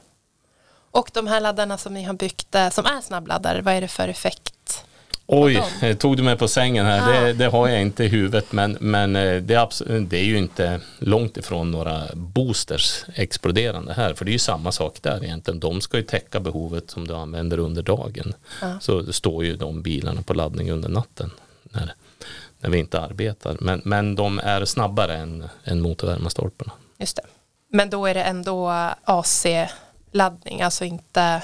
Och 0.91 1.09
de 1.13 1.27
här 1.27 1.41
laddarna 1.41 1.77
som 1.77 1.93
ni 1.93 2.03
har 2.03 2.13
byggt 2.13 2.55
eh, 2.55 2.69
som 2.69 2.85
är 2.85 3.01
snabbladdare, 3.01 3.61
vad 3.61 3.73
är 3.73 3.81
det 3.81 3.87
för 3.87 4.07
effekt? 4.07 4.85
Oj, 5.33 5.63
eh, 5.81 5.97
tog 5.97 6.17
du 6.17 6.23
mig 6.23 6.37
på 6.37 6.47
sängen 6.47 6.85
här. 6.85 7.01
Ah. 7.01 7.25
Det, 7.25 7.33
det, 7.33 7.45
har 7.45 7.67
jag 7.67 7.81
inte 7.81 8.03
i 8.03 8.07
huvudet 8.07 8.51
men, 8.51 8.77
men 8.79 9.15
eh, 9.15 9.41
det, 9.41 9.53
är 9.53 9.99
det 9.99 10.17
är 10.17 10.23
ju 10.23 10.37
inte 10.37 10.79
långt 10.99 11.37
ifrån 11.37 11.71
några 11.71 12.03
boosters 12.13 13.05
exploderande 13.15 13.93
här. 13.93 14.13
För 14.13 14.25
det 14.25 14.31
är 14.31 14.33
ju 14.33 14.39
samma 14.39 14.71
sak 14.71 14.97
där 15.01 15.23
egentligen. 15.23 15.59
De 15.59 15.81
ska 15.81 15.97
ju 15.97 16.03
täcka 16.03 16.39
behovet 16.39 16.91
som 16.91 17.07
du 17.07 17.13
använder 17.15 17.59
under 17.59 17.83
dagen. 17.83 18.33
Ah. 18.61 18.79
Så 18.79 19.13
står 19.13 19.45
ju 19.45 19.55
de 19.55 19.81
bilarna 19.81 20.21
på 20.21 20.33
laddning 20.33 20.71
under 20.71 20.89
natten 20.89 21.31
när, 21.63 21.93
när 22.59 22.69
vi 22.69 22.77
inte 22.77 23.01
arbetar. 23.01 23.57
Men, 23.59 23.81
men 23.85 24.15
de 24.15 24.39
är 24.39 24.65
snabbare 24.65 25.17
än, 25.17 25.49
än 25.63 25.81
motorvärmestolparna. 25.81 26.71
Just 26.97 27.15
det. 27.15 27.23
Men 27.73 27.89
då 27.89 28.05
är 28.05 28.13
det 28.13 28.23
ändå 28.23 28.69
AC 29.03 29.45
laddning, 30.11 30.61
alltså 30.61 30.85
inte 30.85 31.43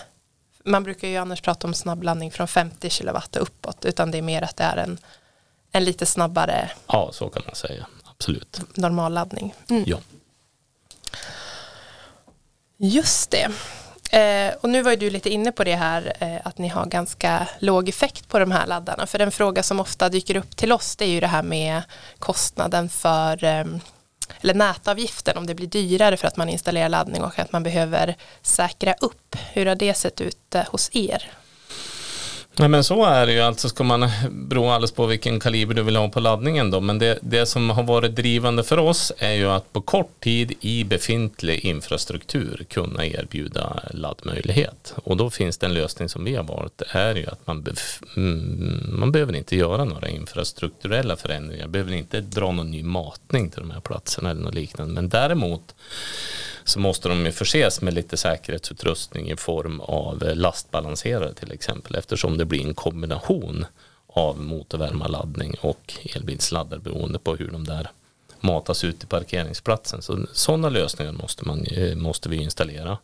man 0.68 0.84
brukar 0.84 1.08
ju 1.08 1.18
annars 1.18 1.42
prata 1.42 1.68
om 1.68 1.74
snabbladdning 1.74 2.32
från 2.32 2.48
50 2.48 2.90
kW 2.90 3.18
och 3.18 3.42
uppåt 3.42 3.86
utan 3.86 4.12
det 4.12 4.18
är 4.18 4.22
mer 4.22 4.42
att 4.42 4.58
det 4.58 4.64
är 4.64 4.78
en, 4.78 4.98
en 5.72 5.84
lite 5.84 6.06
snabbare 6.06 6.72
Ja, 6.88 7.10
så 7.14 7.30
kan 7.30 7.44
man 7.46 7.56
säga, 7.56 7.88
absolut. 8.04 8.62
Normal 8.78 9.14
laddning. 9.14 9.54
Mm. 9.70 9.84
Ja. 9.88 9.98
Just 12.78 13.32
det. 13.32 13.50
Eh, 14.12 14.56
och 14.62 14.70
nu 14.70 14.82
var 14.82 14.92
ju 14.92 14.98
du 14.98 15.10
lite 15.10 15.30
inne 15.30 15.52
på 15.52 15.64
det 15.64 15.76
här 15.76 16.14
eh, 16.20 16.48
att 16.48 16.58
ni 16.58 16.68
har 16.68 16.86
ganska 16.86 17.48
låg 17.60 17.90
effekt 17.90 18.28
på 18.28 18.40
de 18.40 18.52
här 18.52 18.68
laddarna. 18.68 19.08
För 19.08 19.20
en 19.20 19.32
fråga 19.32 19.64
som 19.64 19.80
ofta 19.80 20.10
dyker 20.10 20.36
upp 20.36 20.56
till 20.58 20.72
oss 20.72 20.96
det 20.96 21.06
är 21.06 21.10
ju 21.10 21.20
det 21.20 21.28
här 21.28 21.44
med 21.44 21.82
kostnaden 22.20 22.90
för 22.90 23.44
eh, 23.44 23.66
eller 24.42 24.54
nätavgiften 24.54 25.38
om 25.38 25.48
det 25.48 25.56
blir 25.56 25.68
dyrare 25.68 26.18
för 26.18 26.28
att 26.28 26.38
man 26.38 26.50
installerar 26.50 26.90
laddning 26.90 27.24
och 27.24 27.40
att 27.40 27.52
man 27.52 27.64
behöver 27.64 28.16
säkra 28.42 28.94
upp. 28.94 29.36
Hur 29.54 29.66
har 29.66 29.76
det 29.76 29.94
sett 29.94 30.22
ut 30.22 30.56
eh, 30.56 30.64
hos 30.72 30.90
er? 30.94 31.32
Nej 32.60 32.70
men 32.70 32.84
så 32.84 33.06
är 33.06 33.26
det 33.26 33.34
ju, 33.34 33.40
alltså 33.40 33.70
ska 33.70 33.84
man 33.84 34.10
bero 34.32 34.70
alldeles 34.70 34.92
på 34.92 35.06
vilken 35.06 35.40
kaliber 35.40 35.74
du 35.74 35.84
vill 35.84 35.96
ha 35.96 36.10
på 36.10 36.20
laddningen 36.20 36.72
då. 36.72 36.82
Men 36.82 37.00
det, 37.00 37.20
det 37.22 37.46
som 37.46 37.70
har 37.70 37.84
varit 37.84 38.16
drivande 38.16 38.64
för 38.64 38.80
oss 38.80 39.12
är 39.18 39.34
ju 39.34 39.50
att 39.50 39.74
på 39.74 39.82
kort 39.82 40.20
tid 40.20 40.54
i 40.62 40.84
befintlig 40.84 41.66
infrastruktur 41.66 42.66
kunna 42.70 43.06
erbjuda 43.06 43.84
laddmöjlighet. 43.92 44.94
Och 45.04 45.18
då 45.18 45.30
finns 45.30 45.58
det 45.58 45.66
en 45.66 45.74
lösning 45.74 46.10
som 46.10 46.24
vi 46.24 46.36
har 46.36 46.44
valt. 46.44 46.78
Det 46.78 47.00
är 47.00 47.16
ju 47.16 47.26
att 47.28 47.48
man, 47.48 47.64
bef- 47.64 48.04
mm, 48.16 49.00
man 49.00 49.12
behöver 49.12 49.36
inte 49.36 49.56
göra 49.56 49.84
några 49.84 50.10
infrastrukturella 50.10 51.16
förändringar. 51.16 51.68
Behöver 51.68 51.94
inte 51.94 52.22
dra 52.22 52.52
någon 52.52 52.72
ny 52.72 52.84
matning 52.84 53.50
till 53.50 53.62
de 53.62 53.72
här 53.72 53.82
platserna 53.82 54.30
eller 54.30 54.42
något 54.42 54.54
liknande. 54.56 54.94
Men 54.94 55.10
däremot 55.10 55.76
så 56.68 56.80
måste 56.80 57.10
de 57.10 57.26
ju 57.26 57.32
förses 57.32 57.82
med 57.82 57.94
lite 57.94 58.18
säkerhetsutrustning 58.18 59.32
i 59.32 59.36
form 59.36 59.82
av 59.82 60.24
eh, 60.24 60.36
lastbalanserare 60.36 61.34
till 61.34 61.52
exempel 61.52 61.96
eftersom 61.96 62.38
det 62.38 62.46
blir 62.46 62.66
en 62.66 62.74
kombination 62.74 63.66
av 64.08 64.42
motorvärmarladdning 64.42 65.56
och 65.62 65.94
elbilsladdare 66.16 66.80
beroende 66.80 67.20
på 67.20 67.36
hur 67.36 67.52
de 67.52 67.64
där 67.64 67.92
matas 68.48 68.84
ut 68.84 69.00
till 69.00 69.08
parkeringsplatsen. 69.08 70.02
Så 70.02 70.26
sådana 70.34 70.70
lösningar 70.70 71.12
måste, 71.12 71.48
man, 71.48 71.66
eh, 71.66 71.96
måste 71.96 72.30
vi 72.30 72.36
installera. 72.36 72.98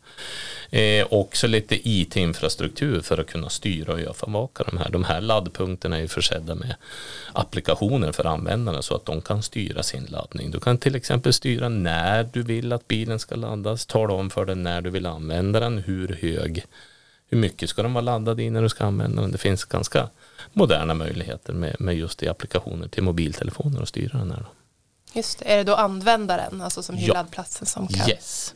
Eh, 0.69 1.07
också 1.09 1.47
lite 1.47 1.89
IT-infrastruktur 1.89 3.01
för 3.01 3.17
att 3.17 3.27
kunna 3.27 3.49
styra 3.49 3.93
och 3.93 3.99
övervaka 3.99 4.63
de 4.63 4.77
här. 4.77 4.89
De 4.89 5.03
här 5.03 5.21
laddpunkterna 5.21 5.99
är 5.99 6.07
försedda 6.07 6.55
med 6.55 6.75
applikationer 7.33 8.11
för 8.11 8.25
användarna 8.25 8.81
så 8.81 8.95
att 8.95 9.05
de 9.05 9.21
kan 9.21 9.43
styra 9.43 9.83
sin 9.83 10.05
laddning. 10.05 10.51
Du 10.51 10.59
kan 10.59 10.77
till 10.77 10.95
exempel 10.95 11.33
styra 11.33 11.69
när 11.69 12.29
du 12.33 12.43
vill 12.43 12.73
att 12.73 12.87
bilen 12.87 13.19
ska 13.19 13.35
laddas, 13.35 13.85
tala 13.85 14.13
om 14.13 14.29
för 14.29 14.45
den 14.45 14.63
när 14.63 14.81
du 14.81 14.89
vill 14.89 15.05
använda 15.05 15.59
den, 15.59 15.77
hur 15.77 16.17
hög 16.21 16.65
hur 17.33 17.37
mycket 17.37 17.69
ska 17.69 17.83
den 17.83 17.93
vara 17.93 18.01
laddad 18.01 18.39
i 18.39 18.49
när 18.49 18.61
du 18.61 18.69
ska 18.69 18.85
använda 18.85 19.21
den. 19.21 19.31
Det 19.31 19.37
finns 19.37 19.65
ganska 19.65 20.09
moderna 20.53 20.93
möjligheter 20.93 21.53
med, 21.53 21.75
med 21.79 21.95
just 21.95 22.23
i 22.23 22.27
applikationer 22.27 22.87
till 22.87 23.03
mobiltelefoner 23.03 23.81
och 23.81 23.87
styra 23.87 24.17
den 24.17 24.31
här. 24.31 24.39
Då. 24.39 24.62
Just 25.13 25.39
det. 25.39 25.45
Är 25.53 25.57
det 25.57 25.63
då 25.63 25.75
användaren, 25.75 26.61
alltså 26.61 26.83
som 26.83 26.95
hyr 26.95 27.07
Ja. 27.07 27.13
laddplatsen 27.13 27.65
som 27.67 27.87
kan? 27.87 28.09
Yes. 28.09 28.53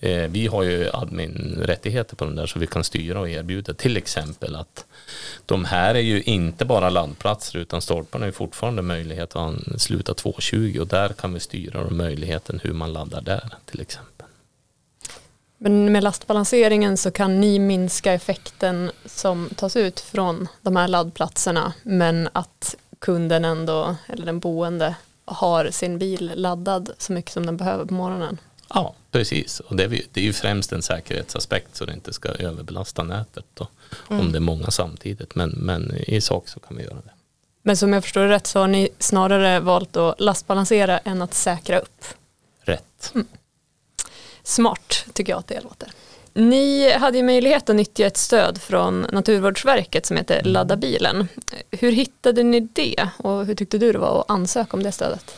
Eh, 0.00 0.28
vi 0.30 0.46
har 0.46 0.62
ju 0.62 0.90
admin-rättigheter 0.92 2.16
på 2.16 2.24
den 2.24 2.36
där 2.36 2.46
så 2.46 2.58
vi 2.58 2.66
kan 2.66 2.84
styra 2.84 3.20
och 3.20 3.28
erbjuda 3.28 3.74
till 3.74 3.96
exempel 3.96 4.56
att 4.56 4.84
de 5.46 5.64
här 5.64 5.94
är 5.94 6.00
ju 6.00 6.22
inte 6.22 6.64
bara 6.64 6.90
laddplatser 6.90 7.58
utan 7.58 7.82
stolparna 7.82 8.26
är 8.26 8.30
fortfarande 8.32 8.82
möjlighet 8.82 9.30
att 9.30 9.36
ansluta 9.36 10.14
220 10.14 10.78
och 10.80 10.86
där 10.86 11.08
kan 11.08 11.34
vi 11.34 11.40
styra 11.40 11.80
och 11.80 11.92
möjligheten 11.92 12.60
hur 12.62 12.72
man 12.72 12.92
laddar 12.92 13.20
där 13.20 13.54
till 13.66 13.80
exempel. 13.80 14.26
Men 15.58 15.92
med 15.92 16.04
lastbalanseringen 16.04 16.96
så 16.96 17.10
kan 17.10 17.40
ni 17.40 17.58
minska 17.58 18.12
effekten 18.12 18.90
som 19.06 19.50
tas 19.56 19.76
ut 19.76 20.00
från 20.00 20.48
de 20.62 20.76
här 20.76 20.88
laddplatserna 20.88 21.72
men 21.82 22.28
att 22.32 22.76
kunden 22.98 23.44
ändå, 23.44 23.96
eller 24.08 24.26
den 24.26 24.38
boende, 24.40 24.94
har 25.34 25.70
sin 25.70 25.98
bil 25.98 26.32
laddad 26.34 26.90
så 26.98 27.12
mycket 27.12 27.32
som 27.32 27.46
den 27.46 27.56
behöver 27.56 27.84
på 27.84 27.94
morgonen. 27.94 28.38
Ja, 28.74 28.94
precis. 29.10 29.60
Och 29.60 29.76
det 29.76 29.84
är, 29.84 29.88
vi- 29.88 30.06
det 30.12 30.20
är 30.20 30.24
ju 30.24 30.32
främst 30.32 30.72
en 30.72 30.82
säkerhetsaspekt 30.82 31.76
så 31.76 31.84
det 31.84 31.92
inte 31.92 32.12
ska 32.12 32.28
överbelasta 32.28 33.02
nätet 33.02 33.44
då, 33.54 33.68
om 34.08 34.32
det 34.32 34.38
är 34.38 34.40
många 34.40 34.70
samtidigt. 34.70 35.34
Men, 35.34 35.50
men 35.50 35.94
i 35.96 36.20
sak 36.20 36.48
så 36.48 36.60
kan 36.60 36.76
vi 36.76 36.82
göra 36.82 36.94
det. 36.94 37.10
Men 37.62 37.76
som 37.76 37.92
jag 37.92 38.02
förstår 38.02 38.20
det 38.20 38.28
rätt 38.28 38.46
så 38.46 38.60
har 38.60 38.68
ni 38.68 38.88
snarare 38.98 39.60
valt 39.60 39.96
att 39.96 40.20
lastbalansera 40.20 40.98
än 40.98 41.22
att 41.22 41.34
säkra 41.34 41.78
upp. 41.80 42.04
Rätt. 42.62 43.12
Smart 44.42 45.04
tycker 45.12 45.32
jag 45.32 45.38
att 45.38 45.46
det 45.46 45.60
låter. 45.60 45.88
Ni 46.34 46.92
hade 46.92 47.18
ju 47.18 47.24
möjlighet 47.24 47.70
att 47.70 47.76
nyttja 47.76 48.06
ett 48.06 48.16
stöd 48.16 48.58
från 48.58 49.06
Naturvårdsverket 49.12 50.06
som 50.06 50.16
heter 50.16 50.42
Ladda 50.44 50.76
bilen. 50.76 51.28
Hur 51.70 51.92
hittade 51.92 52.42
ni 52.42 52.60
det 52.60 53.08
och 53.16 53.46
hur 53.46 53.54
tyckte 53.54 53.78
du 53.78 53.92
det 53.92 53.98
var 53.98 54.20
att 54.20 54.30
ansöka 54.30 54.76
om 54.76 54.82
det 54.82 54.92
stödet? 54.92 55.34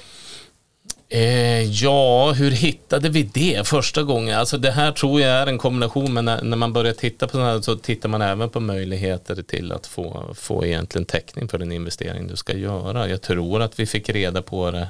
Eh, 1.08 1.62
ja, 1.62 2.32
hur 2.32 2.50
hittade 2.50 3.08
vi 3.08 3.22
det 3.22 3.66
första 3.66 4.02
gången? 4.02 4.38
Alltså 4.38 4.58
det 4.58 4.70
här 4.70 4.92
tror 4.92 5.20
jag 5.20 5.30
är 5.30 5.46
en 5.46 5.58
kombination, 5.58 6.12
men 6.12 6.24
när, 6.24 6.42
när 6.42 6.56
man 6.56 6.72
börjar 6.72 6.92
titta 6.92 7.26
på 7.26 7.32
sådana 7.32 7.50
här 7.50 7.60
så 7.60 7.76
tittar 7.76 8.08
man 8.08 8.22
även 8.22 8.50
på 8.50 8.60
möjligheter 8.60 9.42
till 9.42 9.72
att 9.72 9.86
få, 9.86 10.34
få 10.34 10.64
egentligen 10.64 11.04
täckning 11.04 11.48
för 11.48 11.58
den 11.58 11.72
investering 11.72 12.26
du 12.26 12.36
ska 12.36 12.52
göra. 12.52 13.08
Jag 13.08 13.22
tror 13.22 13.62
att 13.62 13.80
vi 13.80 13.86
fick 13.86 14.08
reda 14.08 14.42
på 14.42 14.70
det 14.70 14.88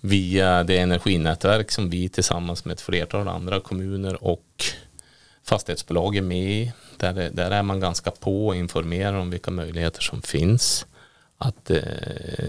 via 0.00 0.64
det 0.64 0.78
energinätverk 0.78 1.70
som 1.70 1.90
vi 1.90 2.08
tillsammans 2.08 2.64
med 2.64 2.72
ett 2.72 2.80
flertal 2.80 3.28
andra 3.28 3.60
kommuner 3.60 4.24
och 4.24 4.44
fastighetsbolag 5.44 6.16
är 6.16 6.22
med 6.22 6.50
i. 6.50 6.72
Där, 6.96 7.18
är- 7.18 7.30
där 7.30 7.50
är 7.50 7.62
man 7.62 7.80
ganska 7.80 8.10
på 8.10 8.46
och 8.46 8.56
informerar 8.56 9.14
om 9.14 9.30
vilka 9.30 9.50
möjligheter 9.50 10.00
som 10.02 10.22
finns 10.22 10.86
att, 11.38 11.70
eh, 11.70 11.78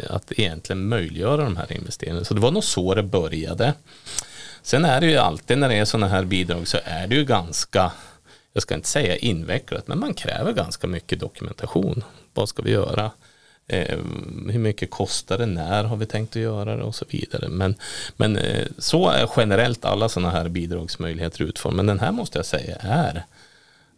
att 0.09 0.31
egentligen 0.31 0.87
möjliggöra 0.87 1.43
de 1.43 1.57
här 1.57 1.71
investeringarna. 1.73 2.25
Så 2.25 2.33
det 2.33 2.39
var 2.41 2.51
nog 2.51 2.63
så 2.63 2.95
det 2.95 3.03
började. 3.03 3.73
Sen 4.61 4.85
är 4.85 5.01
det 5.01 5.07
ju 5.07 5.17
alltid 5.17 5.57
när 5.57 5.69
det 5.69 5.75
är 5.75 5.85
sådana 5.85 6.07
här 6.07 6.23
bidrag 6.23 6.67
så 6.67 6.77
är 6.83 7.07
det 7.07 7.15
ju 7.15 7.25
ganska, 7.25 7.91
jag 8.53 8.63
ska 8.63 8.75
inte 8.75 8.87
säga 8.87 9.15
invecklat, 9.17 9.87
men 9.87 9.99
man 9.99 10.13
kräver 10.13 10.53
ganska 10.53 10.87
mycket 10.87 11.19
dokumentation. 11.19 12.03
Vad 12.33 12.49
ska 12.49 12.63
vi 12.63 12.71
göra? 12.71 13.11
Eh, 13.67 13.97
hur 14.49 14.59
mycket 14.59 14.91
kostar 14.91 15.37
det? 15.37 15.45
När 15.45 15.83
har 15.83 15.97
vi 15.97 16.05
tänkt 16.05 16.35
att 16.35 16.41
göra 16.41 16.75
det? 16.75 16.83
Och 16.83 16.95
så 16.95 17.05
vidare. 17.09 17.49
Men, 17.49 17.75
men 18.15 18.37
eh, 18.37 18.67
så 18.77 19.09
är 19.09 19.29
generellt 19.37 19.85
alla 19.85 20.09
sådana 20.09 20.29
här 20.31 20.49
bidragsmöjligheter 20.49 21.41
utformade. 21.43 21.75
Men 21.77 21.85
den 21.85 21.99
här 21.99 22.11
måste 22.11 22.37
jag 22.39 22.45
säga 22.45 22.75
är 22.79 23.23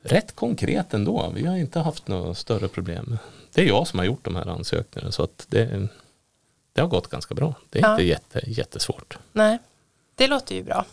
rätt 0.03 0.35
konkret 0.35 0.93
ändå. 0.93 1.31
Vi 1.35 1.45
har 1.45 1.55
inte 1.57 1.79
haft 1.79 2.07
några 2.07 2.33
större 2.35 2.67
problem. 2.67 3.17
Det 3.53 3.61
är 3.61 3.65
jag 3.65 3.87
som 3.87 3.99
har 3.99 4.05
gjort 4.05 4.25
de 4.25 4.35
här 4.35 4.47
ansökningarna 4.47 5.11
så 5.11 5.23
att 5.23 5.45
det, 5.49 5.87
det 6.73 6.81
har 6.81 6.87
gått 6.87 7.07
ganska 7.07 7.35
bra. 7.35 7.53
Det 7.69 7.79
är 7.79 7.83
Ja. 7.83 7.91
inte 7.91 8.03
jätte, 8.03 8.41
jättesvårt. 8.47 9.17
Nej, 9.31 9.57
det 10.15 10.27
låter 10.27 10.55
ju 10.55 10.63
bra. 10.63 10.85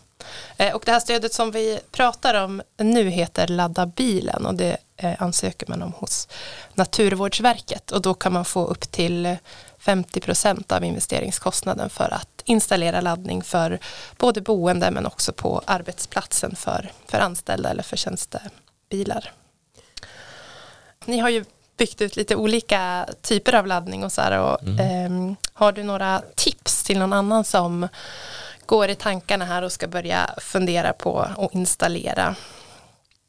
Eh, 0.57 0.75
Och 0.75 0.81
det 0.85 0.91
här 0.91 0.99
stödet 0.99 1.33
som 1.33 1.51
vi 1.51 1.79
pratar 1.91 2.43
om 2.43 2.61
nu 2.77 3.09
heter 3.09 3.47
Ladda 3.47 3.85
bilen 3.85 4.45
och 4.45 4.55
det 4.55 4.77
eh, 4.97 5.21
ansöker 5.21 5.67
man 5.67 5.81
om 5.81 5.93
hos 5.93 6.27
Naturvårdsverket 6.73 7.91
och 7.91 8.01
då 8.01 8.13
kan 8.13 8.33
man 8.33 8.45
få 8.45 8.65
upp 8.65 8.91
till 8.91 9.35
50 9.79 10.19
procent 10.19 10.71
av 10.71 10.83
investeringskostnaden 10.83 11.89
för 11.89 12.13
att 12.13 12.41
installera 12.45 13.01
laddning 13.01 13.43
för 13.43 13.79
både 14.17 14.41
boende 14.41 14.91
men 14.91 15.05
också 15.05 15.33
på 15.33 15.61
arbetsplatsen 15.65 16.55
för, 16.55 16.91
för 17.07 17.19
anställda 17.19 17.69
eller 17.69 17.83
för 17.83 17.97
tjänstebilar. 17.97 19.31
Ni 21.05 21.19
har 21.19 21.29
ju 21.29 21.45
byggt 21.77 22.01
ut 22.01 22.15
lite 22.15 22.35
olika 22.35 23.07
typer 23.21 23.55
av 23.55 23.67
laddning 23.67 24.03
och 24.03 24.11
så 24.11 24.21
här 24.21 24.39
och 24.39 24.57
ehm, 24.79 25.35
har 25.53 25.71
du 25.71 25.83
några 25.83 26.21
tips 26.35 26.83
till 26.83 26.99
någon 26.99 27.13
annan 27.13 27.43
som 27.43 27.87
går 28.65 28.89
i 28.89 28.95
tankarna 28.95 29.45
här 29.45 29.61
och 29.61 29.71
ska 29.71 29.87
börja 29.87 30.29
fundera 30.37 30.93
på 30.93 31.19
att 31.19 31.53
installera. 31.53 32.35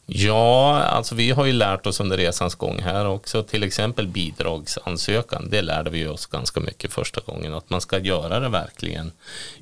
Ja, 0.06 0.82
alltså 0.82 1.14
vi 1.14 1.30
har 1.30 1.44
ju 1.44 1.52
lärt 1.52 1.86
oss 1.86 2.00
under 2.00 2.16
resans 2.16 2.54
gång 2.54 2.78
här 2.82 3.06
också, 3.06 3.42
till 3.42 3.62
exempel 3.62 4.08
bidragsansökan. 4.08 5.48
Det 5.50 5.62
lärde 5.62 5.90
vi 5.90 6.06
oss 6.06 6.26
ganska 6.26 6.60
mycket 6.60 6.92
första 6.92 7.20
gången, 7.20 7.54
att 7.54 7.70
man 7.70 7.80
ska 7.80 7.98
göra 7.98 8.40
det 8.40 8.48
verkligen 8.48 9.12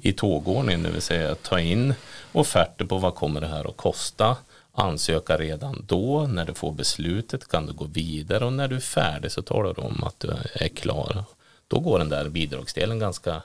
i 0.00 0.12
tågordning, 0.12 0.82
det 0.82 0.90
vill 0.90 1.02
säga 1.02 1.34
ta 1.34 1.60
in 1.60 1.94
offerter 2.32 2.84
på 2.84 2.98
vad 2.98 3.14
kommer 3.14 3.40
det 3.40 3.46
här 3.46 3.68
att 3.68 3.76
kosta, 3.76 4.36
ansöka 4.72 5.38
redan 5.38 5.84
då, 5.88 6.26
när 6.26 6.44
du 6.44 6.54
får 6.54 6.72
beslutet 6.72 7.48
kan 7.48 7.66
du 7.66 7.72
gå 7.72 7.84
vidare 7.84 8.44
och 8.44 8.52
när 8.52 8.68
du 8.68 8.76
är 8.76 8.80
färdig 8.80 9.32
så 9.32 9.42
talar 9.42 9.74
du 9.74 9.80
om 9.80 10.04
att 10.04 10.20
du 10.20 10.34
är 10.54 10.68
klar. 10.68 11.24
Då 11.68 11.80
går 11.80 11.98
den 11.98 12.08
där 12.08 12.28
bidragsdelen 12.28 12.98
ganska 12.98 13.42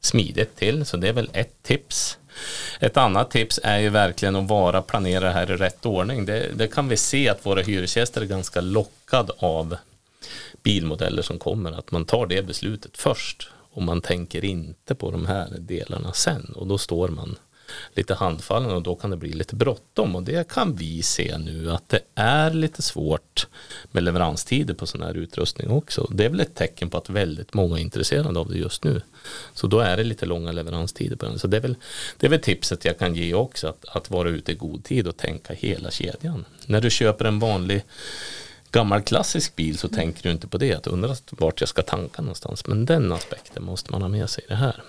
smidigt 0.00 0.56
till, 0.56 0.84
så 0.84 0.96
det 0.96 1.08
är 1.08 1.12
väl 1.12 1.30
ett 1.32 1.62
tips. 1.62 2.18
Ett 2.80 2.96
annat 2.96 3.30
tips 3.30 3.60
är 3.62 3.78
ju 3.78 3.88
verkligen 3.88 4.36
att 4.36 4.48
vara 4.48 4.82
planera 4.82 5.30
här 5.30 5.50
i 5.50 5.56
rätt 5.56 5.86
ordning. 5.86 6.26
Det, 6.26 6.50
det 6.54 6.68
kan 6.68 6.88
vi 6.88 6.96
se 6.96 7.28
att 7.28 7.46
våra 7.46 7.62
hyresgäster 7.62 8.20
är 8.20 8.26
ganska 8.26 8.60
lockad 8.60 9.30
av 9.38 9.76
bilmodeller 10.62 11.22
som 11.22 11.38
kommer, 11.38 11.72
att 11.72 11.90
man 11.90 12.04
tar 12.04 12.26
det 12.26 12.42
beslutet 12.42 12.96
först 12.96 13.48
och 13.72 13.82
man 13.82 14.00
tänker 14.00 14.44
inte 14.44 14.94
på 14.94 15.10
de 15.10 15.26
här 15.26 15.48
delarna 15.58 16.12
sen 16.12 16.52
och 16.56 16.66
då 16.66 16.78
står 16.78 17.08
man 17.08 17.36
lite 17.94 18.14
handfallen 18.14 18.70
och 18.70 18.82
då 18.82 18.94
kan 18.94 19.10
det 19.10 19.16
bli 19.16 19.32
lite 19.32 19.56
bråttom 19.56 20.16
och 20.16 20.22
det 20.22 20.48
kan 20.48 20.76
vi 20.76 21.02
se 21.02 21.38
nu 21.38 21.70
att 21.70 21.88
det 21.88 22.00
är 22.14 22.50
lite 22.50 22.82
svårt 22.82 23.46
med 23.90 24.02
leveranstider 24.02 24.74
på 24.74 24.86
sån 24.86 25.02
här 25.02 25.14
utrustning 25.14 25.70
också. 25.70 26.08
Det 26.10 26.24
är 26.24 26.28
väl 26.28 26.40
ett 26.40 26.54
tecken 26.54 26.90
på 26.90 26.98
att 26.98 27.10
väldigt 27.10 27.54
många 27.54 27.76
är 27.76 27.82
intresserade 27.82 28.38
av 28.38 28.50
det 28.50 28.58
just 28.58 28.84
nu. 28.84 29.02
Så 29.54 29.66
då 29.66 29.80
är 29.80 29.96
det 29.96 30.04
lite 30.04 30.26
långa 30.26 30.52
leveranstider 30.52 31.16
på 31.16 31.26
den. 31.26 31.38
Så 31.38 31.46
det 31.46 31.56
är 31.56 31.60
väl, 31.60 31.76
det 32.16 32.26
är 32.26 32.30
väl 32.30 32.40
tipset 32.40 32.84
jag 32.84 32.98
kan 32.98 33.14
ge 33.14 33.34
också 33.34 33.68
att, 33.68 33.84
att 33.88 34.10
vara 34.10 34.28
ute 34.28 34.52
i 34.52 34.54
god 34.54 34.84
tid 34.84 35.06
och 35.06 35.16
tänka 35.16 35.54
hela 35.54 35.90
kedjan. 35.90 36.44
När 36.66 36.80
du 36.80 36.90
köper 36.90 37.24
en 37.24 37.38
vanlig 37.38 37.84
gammal 38.70 39.02
klassisk 39.02 39.56
bil 39.56 39.78
så 39.78 39.88
tänker 39.88 40.22
du 40.22 40.30
inte 40.30 40.48
på 40.48 40.58
det, 40.58 40.74
att 40.74 40.86
undra 40.86 41.16
vart 41.30 41.60
jag 41.60 41.68
ska 41.68 41.82
tanka 41.82 42.22
någonstans. 42.22 42.66
Men 42.66 42.86
den 42.86 43.12
aspekten 43.12 43.64
måste 43.64 43.92
man 43.92 44.02
ha 44.02 44.08
med 44.08 44.30
sig 44.30 44.44
i 44.44 44.48
det 44.48 44.54
här. 44.54 44.82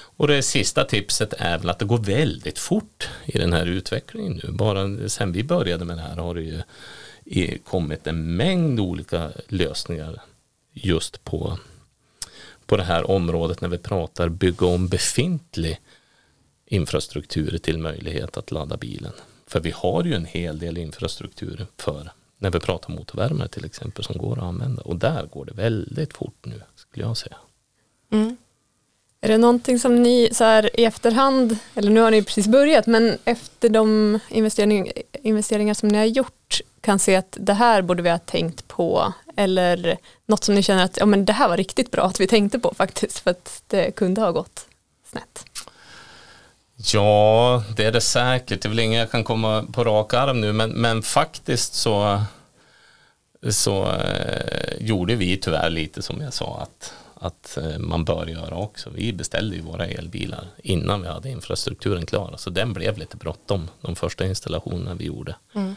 Och 0.00 0.28
det 0.28 0.42
sista 0.42 0.84
tipset 0.84 1.34
är 1.38 1.58
väl 1.58 1.70
att 1.70 1.78
det 1.78 1.84
går 1.84 1.98
väldigt 1.98 2.58
fort 2.58 3.08
i 3.24 3.38
den 3.38 3.52
här 3.52 3.66
utvecklingen 3.66 4.40
nu. 4.44 4.52
Bara 4.52 5.08
sen 5.08 5.32
vi 5.32 5.44
började 5.44 5.84
med 5.84 5.96
det 5.96 6.02
här 6.02 6.16
har 6.16 6.34
det 6.34 6.62
ju 7.24 7.58
kommit 7.58 8.06
en 8.06 8.36
mängd 8.36 8.80
olika 8.80 9.30
lösningar 9.48 10.22
just 10.72 11.24
på, 11.24 11.58
på 12.66 12.76
det 12.76 12.82
här 12.82 13.10
området 13.10 13.60
när 13.60 13.68
vi 13.68 13.78
pratar 13.78 14.28
bygga 14.28 14.66
om 14.66 14.88
befintlig 14.88 15.80
infrastruktur 16.66 17.58
till 17.58 17.78
möjlighet 17.78 18.36
att 18.36 18.50
ladda 18.50 18.76
bilen. 18.76 19.12
För 19.46 19.60
vi 19.60 19.70
har 19.70 20.04
ju 20.04 20.14
en 20.14 20.24
hel 20.24 20.58
del 20.58 20.78
infrastruktur 20.78 21.66
för 21.76 22.12
när 22.38 22.50
vi 22.50 22.60
pratar 22.60 22.92
motorvärmare 22.92 23.48
till 23.48 23.64
exempel 23.64 24.04
som 24.04 24.18
går 24.18 24.38
att 24.38 24.44
använda 24.44 24.82
och 24.82 24.96
där 24.96 25.26
går 25.26 25.44
det 25.44 25.52
väldigt 25.52 26.14
fort 26.14 26.36
nu 26.42 26.62
skulle 26.74 27.04
jag 27.04 27.16
säga. 27.16 27.36
Mm. 28.12 28.36
Är 29.20 29.28
det 29.28 29.38
någonting 29.38 29.78
som 29.78 30.02
ni 30.02 30.28
så 30.32 30.44
här 30.44 30.80
i 30.80 30.84
efterhand, 30.84 31.58
eller 31.74 31.90
nu 31.90 32.00
har 32.00 32.10
ni 32.10 32.22
precis 32.22 32.48
börjat, 32.48 32.86
men 32.86 33.18
efter 33.24 33.68
de 33.68 34.18
investering, 34.28 34.92
investeringar 35.22 35.74
som 35.74 35.88
ni 35.88 35.98
har 35.98 36.04
gjort 36.04 36.60
kan 36.80 36.98
se 36.98 37.16
att 37.16 37.36
det 37.40 37.52
här 37.52 37.82
borde 37.82 38.02
vi 38.02 38.10
ha 38.10 38.18
tänkt 38.18 38.68
på 38.68 39.12
eller 39.36 39.98
något 40.26 40.44
som 40.44 40.54
ni 40.54 40.62
känner 40.62 40.84
att 40.84 40.96
ja, 40.96 41.06
men 41.06 41.24
det 41.24 41.32
här 41.32 41.48
var 41.48 41.56
riktigt 41.56 41.90
bra 41.90 42.02
att 42.02 42.20
vi 42.20 42.26
tänkte 42.26 42.58
på 42.58 42.74
faktiskt 42.74 43.18
för 43.18 43.30
att 43.30 43.62
det 43.66 43.90
kunde 43.90 44.20
ha 44.20 44.30
gått 44.30 44.66
snett? 45.10 45.44
Ja, 46.84 47.64
det 47.76 47.84
är 47.84 47.92
det 47.92 48.00
säkert. 48.00 48.62
Det 48.62 48.66
är 48.66 48.70
väl 48.70 48.78
inget 48.78 48.98
jag 48.98 49.10
kan 49.10 49.24
komma 49.24 49.64
på 49.72 49.84
rak 49.84 50.14
arm 50.14 50.40
nu, 50.40 50.52
men, 50.52 50.70
men 50.70 51.02
faktiskt 51.02 51.74
så, 51.74 52.22
så 53.48 53.92
eh, 53.92 54.76
gjorde 54.80 55.14
vi 55.14 55.36
tyvärr 55.36 55.70
lite 55.70 56.02
som 56.02 56.20
jag 56.20 56.32
sa 56.32 56.60
att, 56.62 56.94
att 57.14 57.56
eh, 57.56 57.78
man 57.78 58.04
bör 58.04 58.26
göra 58.26 58.56
också. 58.56 58.90
Vi 58.90 59.12
beställde 59.12 59.56
ju 59.56 59.62
våra 59.62 59.86
elbilar 59.86 60.46
innan 60.62 61.02
vi 61.02 61.08
hade 61.08 61.30
infrastrukturen 61.30 62.06
klar, 62.06 62.34
så 62.36 62.50
den 62.50 62.72
blev 62.72 62.98
lite 62.98 63.16
bråttom 63.16 63.68
de 63.80 63.96
första 63.96 64.26
installationerna 64.26 64.94
vi 64.94 65.04
gjorde. 65.04 65.34
Mm. 65.54 65.76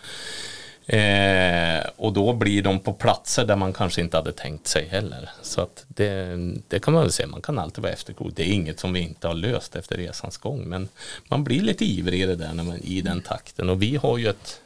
Eh, 0.85 1.83
och 1.95 2.13
då 2.13 2.33
blir 2.33 2.61
de 2.61 2.79
på 2.79 2.93
platser 2.93 3.45
där 3.45 3.55
man 3.55 3.73
kanske 3.73 4.01
inte 4.01 4.17
hade 4.17 4.31
tänkt 4.31 4.67
sig 4.67 4.87
heller. 4.87 5.29
Så 5.41 5.61
att 5.61 5.85
det, 5.87 6.37
det 6.67 6.79
kan 6.79 6.93
man 6.93 7.03
väl 7.03 7.11
säga, 7.11 7.27
man 7.27 7.41
kan 7.41 7.59
alltid 7.59 7.81
vara 7.81 7.93
efterklok. 7.93 8.31
Det 8.35 8.43
är 8.43 8.53
inget 8.53 8.79
som 8.79 8.93
vi 8.93 8.99
inte 8.99 9.27
har 9.27 9.33
löst 9.33 9.75
efter 9.75 9.97
resans 9.97 10.37
gång. 10.37 10.69
Men 10.69 10.89
man 11.27 11.43
blir 11.43 11.61
lite 11.61 11.85
ivrig 11.85 12.21
i 12.21 12.25
det 12.25 12.35
där 12.35 12.53
när 12.53 12.63
man, 12.63 12.77
i 12.77 13.01
den 13.01 13.21
takten. 13.21 13.69
Och 13.69 13.81
vi 13.81 13.95
har 13.95 14.17
ju 14.17 14.27
ett, 14.27 14.61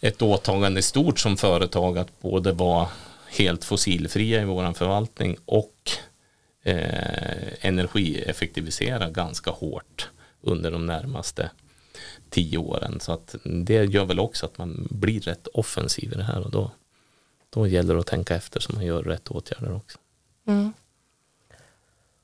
ett 0.00 0.22
åtagande 0.22 0.82
stort 0.82 1.18
som 1.18 1.36
företag 1.36 1.98
att 1.98 2.20
både 2.20 2.52
vara 2.52 2.88
helt 3.28 3.64
fossilfria 3.64 4.42
i 4.42 4.44
vår 4.44 4.72
förvaltning 4.72 5.36
och 5.44 5.90
eh, 6.62 7.48
energieffektivisera 7.60 9.10
ganska 9.10 9.50
hårt 9.50 10.10
under 10.42 10.70
de 10.70 10.86
närmaste 10.86 11.50
tio 12.36 12.58
åren. 12.58 13.00
Så 13.00 13.12
att 13.12 13.34
det 13.44 13.84
gör 13.84 14.04
väl 14.04 14.20
också 14.20 14.46
att 14.46 14.58
man 14.58 14.86
blir 14.90 15.20
rätt 15.20 15.46
offensiv 15.46 16.12
i 16.12 16.16
det 16.16 16.22
här 16.22 16.44
och 16.44 16.50
då, 16.50 16.70
då 17.50 17.66
gäller 17.66 17.94
det 17.94 18.00
att 18.00 18.06
tänka 18.06 18.36
efter 18.36 18.60
så 18.60 18.72
man 18.72 18.84
gör 18.84 19.02
rätt 19.02 19.28
åtgärder 19.28 19.76
också. 19.76 19.98
Mm. 20.46 20.72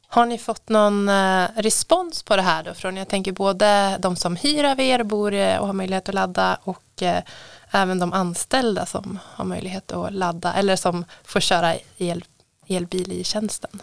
Har 0.07 0.27
ni 0.27 0.39
fått 0.39 0.69
någon 0.69 1.09
eh, 1.09 1.49
respons 1.57 2.23
på 2.23 2.37
det 2.37 2.43
här 2.43 2.63
då 2.63 2.75
från, 2.75 2.97
jag 2.97 3.09
tänker 3.09 3.33
både 3.33 3.99
de 4.01 4.17
som 4.17 4.37
hyr 4.37 4.65
av 4.65 4.81
er, 4.81 5.03
bor 5.03 5.35
eh, 5.35 5.59
och 5.59 5.67
har 5.67 5.73
möjlighet 5.73 6.09
att 6.09 6.15
ladda 6.15 6.59
och 6.63 7.03
eh, 7.03 7.23
även 7.71 7.99
de 7.99 8.13
anställda 8.13 8.87
som 8.87 9.19
har 9.23 9.45
möjlighet 9.45 9.93
att 9.93 10.13
ladda 10.13 10.55
eller 10.55 10.77
som 10.77 11.05
får 11.25 11.41
köra 11.41 11.75
el, 11.99 12.25
elbil 12.67 13.13
i 13.13 13.25
tjänsten? 13.25 13.83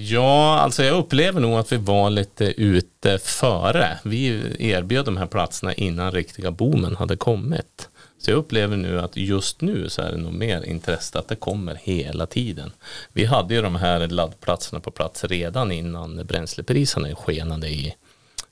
Ja, 0.00 0.58
alltså 0.58 0.84
jag 0.84 0.98
upplever 0.98 1.40
nog 1.40 1.58
att 1.58 1.72
vi 1.72 1.76
var 1.76 2.10
lite 2.10 2.44
ute 2.44 3.18
före. 3.18 3.98
Vi 4.02 4.42
erbjöd 4.58 5.04
de 5.04 5.16
här 5.16 5.26
platserna 5.26 5.74
innan 5.74 6.12
riktiga 6.12 6.50
boomen 6.50 6.96
hade 6.96 7.16
kommit. 7.16 7.88
Så 8.18 8.30
jag 8.30 8.38
upplever 8.38 8.76
nu 8.76 9.00
att 9.00 9.16
just 9.16 9.60
nu 9.60 9.88
så 9.88 10.02
är 10.02 10.10
det 10.10 10.16
nog 10.16 10.32
mer 10.32 10.62
intresse 10.62 11.18
att 11.18 11.28
det 11.28 11.36
kommer 11.36 11.74
hela 11.74 12.26
tiden. 12.26 12.72
Vi 13.12 13.24
hade 13.24 13.54
ju 13.54 13.62
de 13.62 13.74
här 13.74 14.08
laddplatserna 14.08 14.80
på 14.80 14.90
plats 14.90 15.24
redan 15.24 15.72
innan 15.72 16.26
bränslepriserna 16.26 17.14
skenade 17.14 17.68
i, 17.68 17.94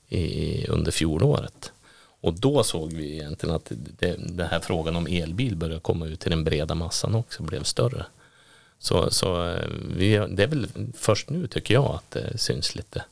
i, 0.09 0.66
under 0.68 0.92
fjolåret. 0.92 1.73
Och 2.20 2.35
då 2.35 2.62
såg 2.62 2.92
vi 2.92 3.12
egentligen 3.12 3.55
att 3.55 3.73
det, 3.99 4.16
den 4.18 4.49
här 4.49 4.61
frågan 4.61 4.97
om 4.97 5.07
elbil 5.07 5.57
började 5.57 5.81
komma 5.81 6.07
ut 6.07 6.20
till 6.20 6.31
den 6.31 6.44
breda 6.44 6.75
massan 6.75 7.14
också, 7.14 7.42
blev 7.42 7.62
större. 7.62 8.07
Så, 8.79 9.11
så 9.11 9.49
eh, 9.49 9.69
vi, 9.97 10.27
det 10.31 10.43
är 10.43 10.47
väl 10.47 10.69
först 10.95 11.31
nu 11.31 11.47
tycker 11.47 11.75
jag 11.75 11.85
att 11.85 12.11
det 12.11 12.39
syns 12.39 12.75
lite 12.75 13.05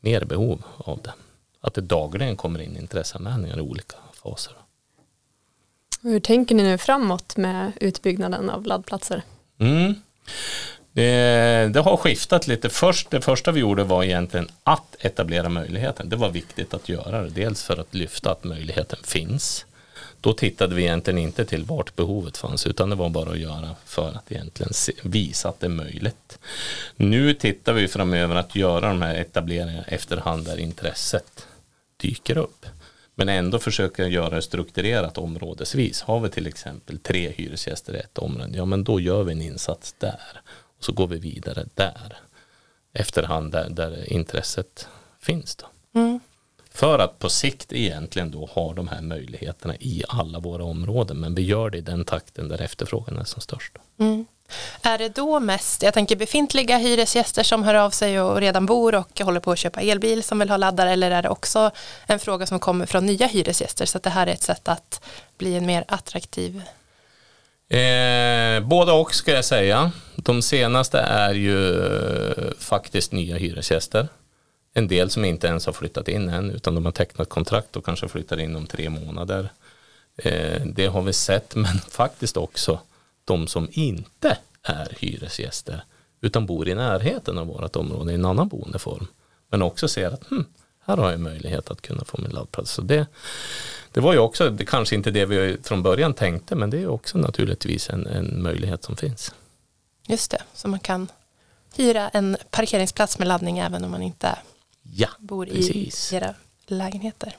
mer 0.00 0.24
behov 0.24 0.62
av 0.76 1.00
det. 1.02 1.12
Att 1.60 1.74
det 1.74 1.80
dagligen 1.80 2.36
kommer 2.36 2.60
in 2.60 2.76
intresseanmälningar 2.76 3.58
i 3.58 3.60
olika 3.60 3.96
faser. 4.22 4.52
Hur 6.02 6.20
tänker 6.20 6.54
ni 6.54 6.62
nu 6.62 6.78
framåt 6.78 7.36
med 7.36 7.72
utbyggnaden 7.80 8.50
av 8.50 8.66
laddplatser? 8.66 9.22
Mm. 9.58 9.94
Det, 10.92 11.70
det, 11.72 11.80
har 11.80 11.96
skiftat 11.96 12.46
lite. 12.46 12.68
Först, 12.68 13.10
det 13.10 13.20
första 13.20 13.52
vi 13.52 13.60
gjorde 13.60 13.84
var 13.84 14.04
egentligen 14.04 14.48
att 14.64 14.96
etablera 14.98 15.48
möjligheten. 15.48 16.08
Det 16.08 16.16
var 16.16 16.30
viktigt 16.30 16.74
att 16.74 16.88
göra 16.88 17.22
det. 17.22 17.30
Dels 17.30 17.62
för 17.62 17.80
att 17.80 17.94
lyfta 17.94 18.30
att 18.30 18.44
möjligheten 18.44 18.98
finns. 19.04 19.66
Då 20.24 20.32
tittade 20.32 20.74
vi 20.74 20.82
egentligen 20.82 21.18
inte 21.18 21.44
till 21.44 21.64
vart 21.64 21.96
behovet 21.96 22.36
fanns 22.36 22.66
utan 22.66 22.90
det 22.90 22.96
var 22.96 23.08
bara 23.08 23.30
att 23.30 23.38
göra 23.38 23.76
för 23.84 24.08
att 24.08 24.32
egentligen 24.32 24.72
visa 25.02 25.48
att 25.48 25.60
det 25.60 25.66
är 25.66 25.70
möjligt. 25.70 26.38
Nu 26.96 27.34
tittar 27.34 27.72
vi 27.72 27.88
framöver 27.88 28.36
att 28.36 28.56
göra 28.56 28.88
de 28.88 29.02
här 29.02 29.14
etableringarna 29.14 29.82
efterhand 29.82 30.44
där 30.44 30.56
intresset 30.56 31.46
dyker 31.96 32.38
upp. 32.38 32.66
Men 33.14 33.28
ändå 33.28 33.58
försöka 33.58 34.06
göra 34.06 34.34
det 34.34 34.42
strukturerat 34.42 35.18
områdesvis. 35.18 36.02
Har 36.02 36.20
vi 36.20 36.28
till 36.28 36.46
exempel 36.46 36.98
tre 36.98 37.30
hyresgäster 37.30 37.96
i 37.96 37.98
ett 37.98 38.18
område, 38.18 38.56
ja 38.56 38.64
men 38.64 38.84
då 38.84 39.00
gör 39.00 39.22
vi 39.22 39.32
en 39.32 39.42
insats 39.42 39.94
där. 39.98 40.40
Och 40.78 40.84
så 40.84 40.92
går 40.92 41.06
vi 41.06 41.18
vidare 41.18 41.64
där. 41.74 42.16
Efterhand 42.92 43.52
där, 43.52 43.70
där 43.70 44.12
intresset 44.12 44.88
finns. 45.20 45.56
Då. 45.56 45.66
Mm. 46.00 46.20
För 46.74 46.98
att 46.98 47.18
på 47.18 47.28
sikt 47.28 47.72
egentligen 47.72 48.30
då 48.30 48.46
ha 48.46 48.72
de 48.72 48.88
här 48.88 49.00
möjligheterna 49.00 49.74
i 49.76 50.04
alla 50.08 50.38
våra 50.38 50.64
områden. 50.64 51.20
Men 51.20 51.34
vi 51.34 51.42
gör 51.42 51.70
det 51.70 51.78
i 51.78 51.80
den 51.80 52.04
takten 52.04 52.48
där 52.48 52.62
efterfrågan 52.62 53.18
är 53.18 53.24
som 53.24 53.40
störst. 53.40 53.72
Mm. 54.00 54.26
Är 54.82 54.98
det 54.98 55.08
då 55.08 55.40
mest, 55.40 55.82
jag 55.82 55.94
tänker 55.94 56.16
befintliga 56.16 56.78
hyresgäster 56.78 57.42
som 57.42 57.62
hör 57.62 57.74
av 57.74 57.90
sig 57.90 58.20
och 58.20 58.40
redan 58.40 58.66
bor 58.66 58.94
och 58.94 59.20
håller 59.20 59.40
på 59.40 59.52
att 59.52 59.58
köpa 59.58 59.80
elbil 59.80 60.22
som 60.22 60.38
vill 60.38 60.50
ha 60.50 60.56
laddare 60.56 60.90
eller 60.90 61.10
är 61.10 61.22
det 61.22 61.28
också 61.28 61.70
en 62.06 62.18
fråga 62.18 62.46
som 62.46 62.60
kommer 62.60 62.86
från 62.86 63.06
nya 63.06 63.26
hyresgäster 63.26 63.86
så 63.86 63.98
att 63.98 64.02
det 64.02 64.10
här 64.10 64.26
är 64.26 64.32
ett 64.32 64.42
sätt 64.42 64.68
att 64.68 65.00
bli 65.38 65.54
en 65.54 65.66
mer 65.66 65.84
attraktiv 65.88 66.62
Eh, 67.68 68.60
båda 68.60 68.92
och 68.92 69.14
ska 69.14 69.32
jag 69.32 69.44
säga. 69.44 69.92
De 70.16 70.42
senaste 70.42 70.98
är 70.98 71.34
ju 71.34 71.84
faktiskt 72.58 73.12
nya 73.12 73.36
hyresgäster 73.36 74.08
en 74.74 74.88
del 74.88 75.10
som 75.10 75.24
inte 75.24 75.46
ens 75.46 75.66
har 75.66 75.72
flyttat 75.72 76.08
in 76.08 76.28
än 76.28 76.50
utan 76.50 76.74
de 76.74 76.84
har 76.84 76.92
tecknat 76.92 77.28
kontrakt 77.28 77.76
och 77.76 77.84
kanske 77.84 78.08
flyttar 78.08 78.40
in 78.40 78.56
om 78.56 78.66
tre 78.66 78.90
månader. 78.90 79.48
Eh, 80.16 80.62
det 80.66 80.86
har 80.86 81.02
vi 81.02 81.12
sett 81.12 81.54
men 81.54 81.78
faktiskt 81.78 82.36
också 82.36 82.80
de 83.24 83.46
som 83.46 83.68
inte 83.72 84.38
är 84.62 84.96
hyresgäster 84.98 85.84
utan 86.20 86.46
bor 86.46 86.68
i 86.68 86.74
närheten 86.74 87.38
av 87.38 87.46
vårt 87.46 87.76
område 87.76 88.12
i 88.12 88.14
en 88.14 88.24
annan 88.24 88.48
boendeform. 88.48 89.06
Men 89.50 89.62
också 89.62 89.88
ser 89.88 90.10
att 90.10 90.30
hm, 90.30 90.44
här 90.86 90.96
har 90.96 91.10
jag 91.10 91.20
möjlighet 91.20 91.70
att 91.70 91.80
kunna 91.82 92.04
få 92.04 92.18
min 92.20 92.30
laddplats. 92.30 92.70
Så 92.70 92.82
det, 92.82 93.06
det 93.92 94.00
var 94.00 94.12
ju 94.12 94.18
också, 94.18 94.50
det 94.50 94.64
kanske 94.64 94.94
inte 94.94 95.10
det 95.10 95.26
vi 95.26 95.56
från 95.62 95.82
början 95.82 96.14
tänkte 96.14 96.54
men 96.54 96.70
det 96.70 96.78
är 96.78 96.88
också 96.88 97.18
naturligtvis 97.18 97.90
en, 97.90 98.06
en 98.06 98.42
möjlighet 98.42 98.84
som 98.84 98.96
finns. 98.96 99.34
Just 100.06 100.30
det, 100.30 100.42
så 100.54 100.68
man 100.68 100.80
kan 100.80 101.08
hyra 101.76 102.08
en 102.08 102.36
parkeringsplats 102.50 103.18
med 103.18 103.28
laddning 103.28 103.58
även 103.58 103.84
om 103.84 103.90
man 103.90 104.02
inte 104.02 104.38
ja, 104.92 105.08
bor 105.18 105.46
precis. 105.46 106.12
i 106.12 106.16
era 106.16 106.34
lägenheter. 106.66 107.36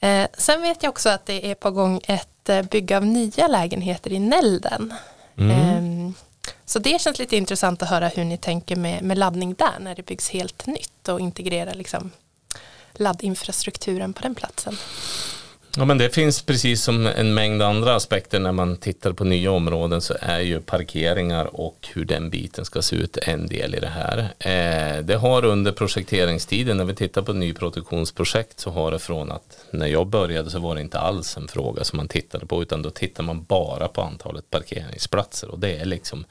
Eh, 0.00 0.26
sen 0.38 0.62
vet 0.62 0.82
jag 0.82 0.90
också 0.90 1.08
att 1.08 1.26
det 1.26 1.50
är 1.50 1.54
på 1.54 1.70
gång 1.70 2.00
ett 2.04 2.48
eh, 2.48 2.62
bygge 2.62 2.96
av 2.96 3.06
nya 3.06 3.48
lägenheter 3.48 4.12
i 4.12 4.18
Nälden. 4.18 4.94
Mm. 5.36 5.50
Eh, 5.50 6.12
så 6.64 6.78
det 6.78 7.00
känns 7.00 7.18
lite 7.18 7.36
intressant 7.36 7.82
att 7.82 7.88
höra 7.88 8.08
hur 8.08 8.24
ni 8.24 8.38
tänker 8.38 8.76
med, 8.76 9.02
med 9.02 9.18
laddning 9.18 9.54
där 9.54 9.78
när 9.80 9.94
det 9.94 10.02
byggs 10.02 10.30
helt 10.30 10.66
nytt 10.66 11.08
och 11.08 11.20
integrera 11.20 11.72
liksom 11.72 12.10
laddinfrastrukturen 12.92 14.12
på 14.12 14.22
den 14.22 14.34
platsen. 14.34 14.76
Ja, 15.76 15.84
men 15.84 15.98
det 15.98 16.10
finns 16.10 16.42
precis 16.42 16.82
som 16.82 17.06
en 17.06 17.34
mängd 17.34 17.62
andra 17.62 17.94
aspekter 17.94 18.40
när 18.40 18.52
man 18.52 18.76
tittar 18.76 19.12
på 19.12 19.24
nya 19.24 19.50
områden 19.50 20.00
så 20.00 20.14
är 20.20 20.40
ju 20.40 20.60
parkeringar 20.60 21.60
och 21.60 21.88
hur 21.94 22.04
den 22.04 22.30
biten 22.30 22.64
ska 22.64 22.82
se 22.82 22.96
ut 22.96 23.16
en 23.16 23.46
del 23.46 23.74
i 23.74 23.80
det 23.80 23.88
här. 23.88 24.18
Eh, 24.38 25.04
det 25.04 25.14
har 25.14 25.44
under 25.44 25.72
projekteringstiden 25.72 26.76
när 26.76 26.84
vi 26.84 26.94
tittar 26.94 27.22
på 27.22 27.32
nyproduktionsprojekt 27.32 28.60
så 28.60 28.70
har 28.70 28.90
det 28.90 28.98
från 28.98 29.32
att 29.32 29.64
när 29.70 29.86
jag 29.86 30.06
började 30.06 30.50
så 30.50 30.58
var 30.58 30.74
det 30.74 30.80
inte 30.80 30.98
alls 30.98 31.36
en 31.36 31.48
fråga 31.48 31.84
som 31.84 31.96
man 31.96 32.08
tittade 32.08 32.46
på 32.46 32.62
utan 32.62 32.82
då 32.82 32.90
tittar 32.90 33.22
man 33.22 33.44
bara 33.44 33.88
på 33.88 34.02
antalet 34.02 34.50
parkeringsplatser 34.50 35.50
och 35.50 35.58
det 35.58 35.76
är 35.76 35.84
liksom 35.84 36.24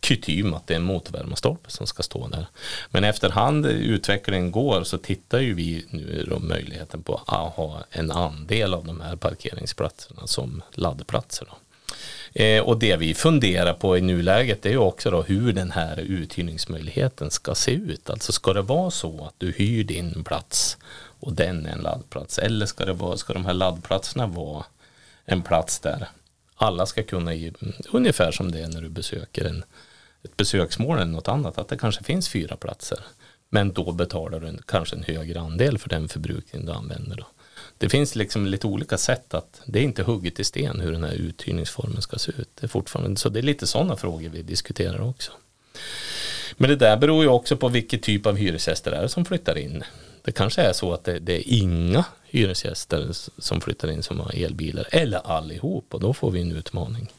kutym 0.00 0.54
att 0.54 0.66
det 0.66 0.74
är 0.74 0.78
en 0.78 0.84
motorvärmestolpe 0.84 1.70
som 1.70 1.86
ska 1.86 2.02
stå 2.02 2.28
där. 2.28 2.46
Men 2.90 3.04
efterhand 3.04 3.66
utvecklingen 3.66 4.50
går 4.50 4.84
så 4.84 4.98
tittar 4.98 5.40
ju 5.40 5.54
vi 5.54 5.86
nu 5.90 6.26
då 6.30 6.38
möjligheten 6.38 7.02
på 7.02 7.14
att 7.26 7.54
ha 7.54 7.84
en 7.90 8.10
andel 8.10 8.74
av 8.74 8.85
de 8.86 9.00
här 9.00 9.16
parkeringsplatserna 9.16 10.26
som 10.26 10.62
laddplatser. 10.72 11.48
Eh, 12.32 12.62
och 12.62 12.78
det 12.78 12.96
vi 12.96 13.14
funderar 13.14 13.74
på 13.74 13.98
i 13.98 14.00
nuläget 14.00 14.66
är 14.66 14.70
ju 14.70 14.78
också 14.78 15.10
då 15.10 15.22
hur 15.22 15.52
den 15.52 15.70
här 15.70 16.00
uthyrningsmöjligheten 16.00 17.30
ska 17.30 17.54
se 17.54 17.70
ut. 17.70 18.10
Alltså 18.10 18.32
ska 18.32 18.52
det 18.52 18.62
vara 18.62 18.90
så 18.90 19.24
att 19.24 19.34
du 19.38 19.52
hyr 19.52 19.84
din 19.84 20.24
plats 20.24 20.76
och 21.20 21.32
den 21.32 21.66
är 21.66 21.72
en 21.72 21.78
laddplats 21.78 22.38
eller 22.38 22.66
ska, 22.66 22.84
det 22.84 22.92
vara, 22.92 23.16
ska 23.16 23.32
de 23.32 23.46
här 23.46 23.54
laddplatserna 23.54 24.26
vara 24.26 24.64
en 25.24 25.42
plats 25.42 25.78
där 25.78 26.08
alla 26.56 26.86
ska 26.86 27.02
kunna, 27.02 27.32
ungefär 27.90 28.32
som 28.32 28.52
det 28.52 28.60
är 28.60 28.68
när 28.68 28.82
du 28.82 28.88
besöker 28.88 29.44
en, 29.44 29.64
ett 30.22 30.36
besöksmål 30.36 30.98
eller 30.98 31.12
något 31.12 31.28
annat, 31.28 31.58
att 31.58 31.68
det 31.68 31.78
kanske 31.78 32.04
finns 32.04 32.28
fyra 32.28 32.56
platser. 32.56 32.98
Men 33.48 33.72
då 33.72 33.92
betalar 33.92 34.40
du 34.40 34.48
en, 34.48 34.62
kanske 34.66 34.96
en 34.96 35.02
högre 35.02 35.40
andel 35.40 35.78
för 35.78 35.88
den 35.88 36.08
förbrukning 36.08 36.66
du 36.66 36.72
använder. 36.72 37.16
Då 37.16 37.26
det 37.78 37.88
finns 37.88 38.16
liksom 38.16 38.46
lite 38.46 38.66
olika 38.66 38.98
sätt 38.98 39.34
att 39.34 39.60
det 39.66 39.78
är 39.78 39.82
inte 39.82 40.02
hugget 40.02 40.40
i 40.40 40.44
sten 40.44 40.80
hur 40.80 40.92
den 40.92 41.04
här 41.04 41.12
uthyrningsformen 41.12 42.02
ska 42.02 42.18
se 42.18 42.32
ut. 42.32 42.48
Det 42.54 42.66
är 42.66 42.68
fortfarande, 42.68 43.20
så 43.20 43.28
det 43.28 43.40
är 43.40 43.42
lite 43.42 43.66
sådana 43.66 43.96
frågor 43.96 44.28
vi 44.28 44.42
diskuterar 44.42 45.00
också. 45.00 45.32
Men 46.56 46.70
det 46.70 46.76
där 46.76 46.96
beror 46.96 47.22
ju 47.22 47.28
också 47.28 47.56
på 47.56 47.68
vilken 47.68 48.00
typ 48.00 48.26
av 48.26 48.36
hyresgäster 48.36 48.90
det 48.90 48.96
är 48.96 49.06
som 49.06 49.24
flyttar 49.24 49.58
in. 49.58 49.84
Det 50.22 50.32
kanske 50.32 50.62
är 50.62 50.72
så 50.72 50.92
att 50.92 51.04
det, 51.04 51.18
det, 51.18 51.32
är 51.32 51.42
inga 51.52 52.04
hyresgäster 52.24 53.08
som 53.38 53.60
flyttar 53.60 53.90
in 53.90 54.02
som 54.02 54.20
har 54.20 54.44
elbilar 54.44 54.88
eller 54.90 55.18
allihop 55.18 55.94
och 55.94 56.00
då 56.00 56.14
får 56.14 56.30
vi 56.30 56.40
en 56.40 56.52
utmaning. 56.52 57.12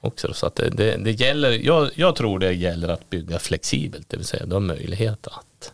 Också. 0.00 0.34
Så 0.34 0.46
att 0.46 0.54
det, 0.54 0.70
det, 0.70 0.96
det 0.96 1.10
gäller, 1.10 1.50
jag, 1.50 1.90
jag 1.94 2.16
tror 2.16 2.38
det 2.38 2.52
gäller 2.52 2.88
att 2.88 3.10
bygga 3.10 3.38
flexibelt, 3.38 4.08
det 4.08 4.16
vill 4.16 4.26
säga 4.26 4.46
du 4.46 4.52
har 4.52 4.60
möjlighet 4.60 5.26
att 5.26 5.72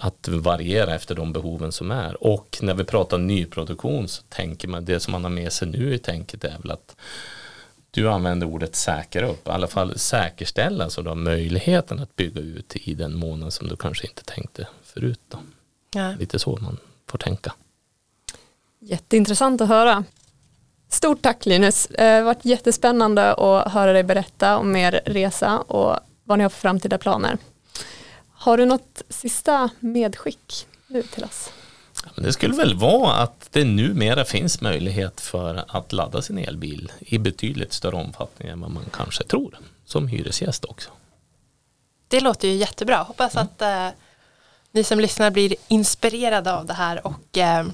att 0.00 0.28
variera 0.28 0.94
efter 0.94 1.14
de 1.14 1.32
behoven 1.32 1.72
som 1.72 1.90
är. 1.90 2.24
Och 2.24 2.58
när 2.62 2.74
vi 2.74 2.84
pratar 2.84 3.18
nyproduktion 3.18 4.08
så 4.08 4.22
tänker 4.28 4.68
man, 4.68 4.84
det 4.84 5.00
som 5.00 5.12
man 5.12 5.24
har 5.24 5.30
med 5.30 5.52
sig 5.52 5.68
nu 5.68 5.94
i 5.94 5.98
tänket 5.98 6.44
är 6.44 6.58
väl 6.58 6.70
att 6.70 6.96
du 7.90 8.10
använder 8.10 8.46
ordet 8.46 8.76
säkra 8.76 9.28
upp, 9.28 9.48
i 9.48 9.50
alla 9.50 9.66
fall 9.66 9.98
säkerställa 9.98 10.90
så 10.90 11.02
du 11.02 11.08
har 11.08 11.16
möjligheten 11.16 11.98
att 11.98 12.16
bygga 12.16 12.40
ut 12.40 12.76
i 12.76 12.94
den 12.94 13.14
månaden 13.14 13.52
som 13.52 13.68
du 13.68 13.76
kanske 13.76 14.06
inte 14.06 14.24
tänkte 14.24 14.68
förut. 14.82 15.20
Då. 15.28 15.38
Ja. 15.94 16.14
Lite 16.18 16.38
så 16.38 16.58
man 16.60 16.76
får 17.10 17.18
tänka. 17.18 17.52
Jätteintressant 18.80 19.60
att 19.60 19.68
höra. 19.68 20.04
Stort 20.88 21.22
tack 21.22 21.46
Linus, 21.46 21.88
det 21.90 22.04
har 22.04 22.22
varit 22.22 22.44
jättespännande 22.44 23.34
att 23.34 23.72
höra 23.72 23.92
dig 23.92 24.02
berätta 24.02 24.58
om 24.58 24.76
er 24.76 25.00
resa 25.06 25.58
och 25.58 25.98
vad 26.24 26.38
ni 26.38 26.44
har 26.44 26.50
för 26.50 26.60
framtida 26.60 26.98
planer. 26.98 27.38
Har 28.46 28.56
du 28.56 28.66
något 28.66 29.02
sista 29.08 29.70
medskick 29.80 30.66
nu 30.86 31.02
till 31.02 31.24
oss? 31.24 31.50
Det 32.16 32.32
skulle 32.32 32.54
väl 32.54 32.74
vara 32.74 33.12
att 33.12 33.48
det 33.52 33.64
numera 33.64 34.24
finns 34.24 34.60
möjlighet 34.60 35.20
för 35.20 35.64
att 35.68 35.92
ladda 35.92 36.22
sin 36.22 36.38
elbil 36.38 36.92
i 36.98 37.18
betydligt 37.18 37.72
större 37.72 37.96
omfattning 37.96 38.48
än 38.48 38.60
vad 38.60 38.70
man 38.70 38.84
kanske 38.92 39.24
tror 39.24 39.58
som 39.84 40.08
hyresgäst 40.08 40.64
också. 40.64 40.90
Det 42.08 42.20
låter 42.20 42.48
ju 42.48 42.54
jättebra. 42.54 42.96
Hoppas 42.96 43.36
mm. 43.36 43.44
att 43.46 43.62
eh, 43.62 43.88
ni 44.72 44.84
som 44.84 45.00
lyssnar 45.00 45.30
blir 45.30 45.54
inspirerade 45.68 46.52
av 46.52 46.66
det 46.66 46.74
här 46.74 47.06
och 47.06 47.38
eh, 47.38 47.66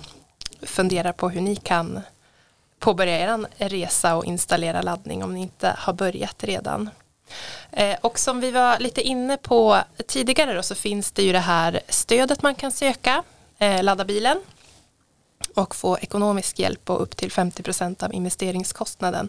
funderar 0.63 1.13
på 1.13 1.29
hur 1.29 1.41
ni 1.41 1.57
kan 1.57 2.01
påbörja 2.79 3.21
er 3.21 3.69
resa 3.69 4.17
och 4.17 4.25
installera 4.25 4.83
laddning 4.83 5.25
om 5.25 5.35
ni 5.35 5.41
inte 5.41 5.75
har 5.79 5.93
börjat 5.93 6.45
redan. 6.45 6.91
Eh, 7.73 7.97
och 8.01 8.19
som 8.19 8.41
vi 8.41 8.51
var 8.51 8.79
lite 8.79 9.03
inne 9.03 9.37
på 9.37 9.79
tidigare 10.07 10.55
då, 10.55 10.63
så 10.63 10.75
finns 10.75 11.13
det 11.13 11.23
ju 11.23 11.33
det 11.33 11.39
här 11.39 11.81
stödet 11.89 12.43
man 12.43 12.55
kan 12.55 12.73
söka, 12.73 13.23
eh, 13.59 13.83
ladda 13.83 14.05
bilen 14.05 14.41
och 15.55 15.77
få 15.77 15.99
ekonomisk 15.99 16.59
hjälp 16.59 16.85
på 16.85 16.97
upp 16.97 17.17
till 17.17 17.31
50% 17.31 18.03
av 18.03 18.15
investeringskostnaden. 18.15 19.29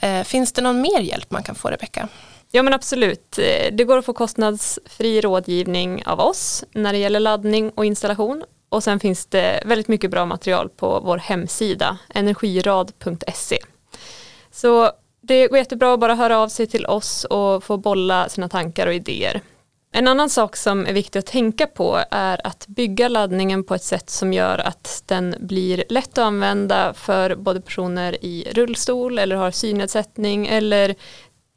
Eh, 0.00 0.22
finns 0.22 0.52
det 0.52 0.62
någon 0.62 0.80
mer 0.80 1.00
hjälp 1.00 1.30
man 1.30 1.42
kan 1.42 1.54
få 1.54 1.68
Rebecka? 1.68 2.08
Ja 2.50 2.62
men 2.62 2.72
absolut. 2.72 3.30
Det 3.72 3.84
går 3.86 3.98
att 3.98 4.04
få 4.04 4.12
kostnadsfri 4.12 5.20
rådgivning 5.20 6.06
av 6.06 6.20
oss 6.20 6.64
när 6.72 6.92
det 6.92 6.98
gäller 6.98 7.20
laddning 7.20 7.70
och 7.70 7.84
installation. 7.84 8.44
Och 8.68 8.84
sen 8.84 9.00
finns 9.00 9.26
det 9.26 9.62
väldigt 9.66 9.88
mycket 9.88 10.10
bra 10.10 10.26
material 10.26 10.68
på 10.68 11.00
vår 11.00 11.18
hemsida 11.18 11.98
energirad.se. 12.08 13.58
Så 14.50 14.92
det 15.22 15.48
går 15.48 15.58
jättebra 15.58 15.94
att 15.94 16.00
bara 16.00 16.14
höra 16.14 16.38
av 16.38 16.48
sig 16.48 16.66
till 16.66 16.86
oss 16.86 17.24
och 17.24 17.64
få 17.64 17.76
bolla 17.76 18.28
sina 18.28 18.48
tankar 18.48 18.86
och 18.86 18.94
idéer. 18.94 19.40
En 19.94 20.08
annan 20.08 20.30
sak 20.30 20.56
som 20.56 20.86
är 20.86 20.92
viktig 20.92 21.18
att 21.18 21.26
tänka 21.26 21.66
på 21.66 22.00
är 22.10 22.46
att 22.46 22.66
bygga 22.66 23.08
laddningen 23.08 23.64
på 23.64 23.74
ett 23.74 23.82
sätt 23.82 24.10
som 24.10 24.32
gör 24.32 24.58
att 24.58 25.02
den 25.06 25.34
blir 25.40 25.84
lätt 25.88 26.18
att 26.18 26.18
använda 26.18 26.94
för 26.94 27.34
både 27.34 27.60
personer 27.60 28.24
i 28.24 28.48
rullstol 28.52 29.18
eller 29.18 29.36
har 29.36 29.50
synnedsättning 29.50 30.46
eller 30.46 30.94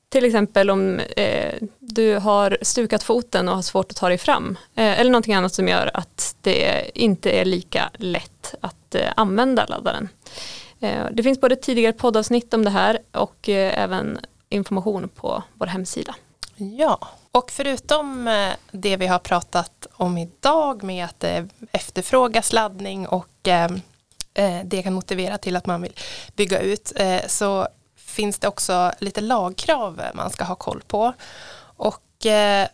till 0.09 0.25
exempel 0.25 0.69
om 0.69 0.99
eh, 0.99 1.53
du 1.79 2.15
har 2.15 2.57
stukat 2.61 3.03
foten 3.03 3.49
och 3.49 3.55
har 3.55 3.61
svårt 3.61 3.91
att 3.91 3.97
ta 3.97 4.09
dig 4.09 4.17
fram 4.17 4.57
eh, 4.75 4.99
eller 4.99 5.11
någonting 5.11 5.33
annat 5.33 5.53
som 5.53 5.67
gör 5.67 5.91
att 5.93 6.35
det 6.41 6.91
inte 6.93 7.31
är 7.31 7.45
lika 7.45 7.89
lätt 7.93 8.55
att 8.61 8.95
eh, 8.95 9.09
använda 9.15 9.65
laddaren. 9.65 10.09
Eh, 10.79 11.05
det 11.11 11.23
finns 11.23 11.41
både 11.41 11.55
tidigare 11.55 11.93
poddavsnitt 11.93 12.53
om 12.53 12.65
det 12.65 12.69
här 12.69 12.99
och 13.11 13.49
eh, 13.49 13.83
även 13.83 14.19
information 14.49 15.09
på 15.09 15.43
vår 15.53 15.65
hemsida. 15.65 16.15
Ja, 16.55 17.07
och 17.31 17.51
förutom 17.51 18.27
eh, 18.27 18.53
det 18.71 18.97
vi 18.97 19.07
har 19.07 19.19
pratat 19.19 19.87
om 19.93 20.17
idag 20.17 20.83
med 20.83 21.05
att 21.05 21.19
det 21.19 21.47
efterfrågas 21.71 22.53
laddning 22.53 23.07
och 23.07 23.27
det 24.63 24.81
kan 24.83 24.93
motivera 24.93 25.37
till 25.37 25.55
att 25.55 25.65
man 25.65 25.81
vill 25.81 25.93
bygga 26.35 26.59
ut 26.59 26.93
så 27.27 27.67
finns 27.95 28.39
det 28.39 28.47
också 28.47 28.91
lite 28.99 29.21
lagkrav 29.21 30.01
man 30.13 30.29
ska 30.29 30.43
ha 30.43 30.55
koll 30.55 30.81
på. 30.87 31.13
Och 31.77 32.01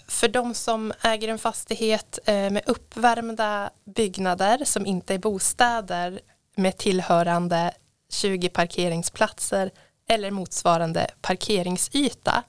för 0.08 0.28
de 0.28 0.54
som 0.54 0.94
äger 1.02 1.28
en 1.28 1.40
fastighet 1.40 2.20
med 2.26 2.62
uppvärmda 2.66 3.70
byggnader 3.86 4.66
som 4.66 4.86
inte 4.86 5.14
är 5.14 5.18
bostäder 5.18 6.20
med 6.56 6.78
tillhörande 6.78 7.74
20 8.12 8.50
parkeringsplatser 8.50 9.72
eller 10.08 10.32
motsvarande 10.32 11.08
parkeringsyta 11.22 12.44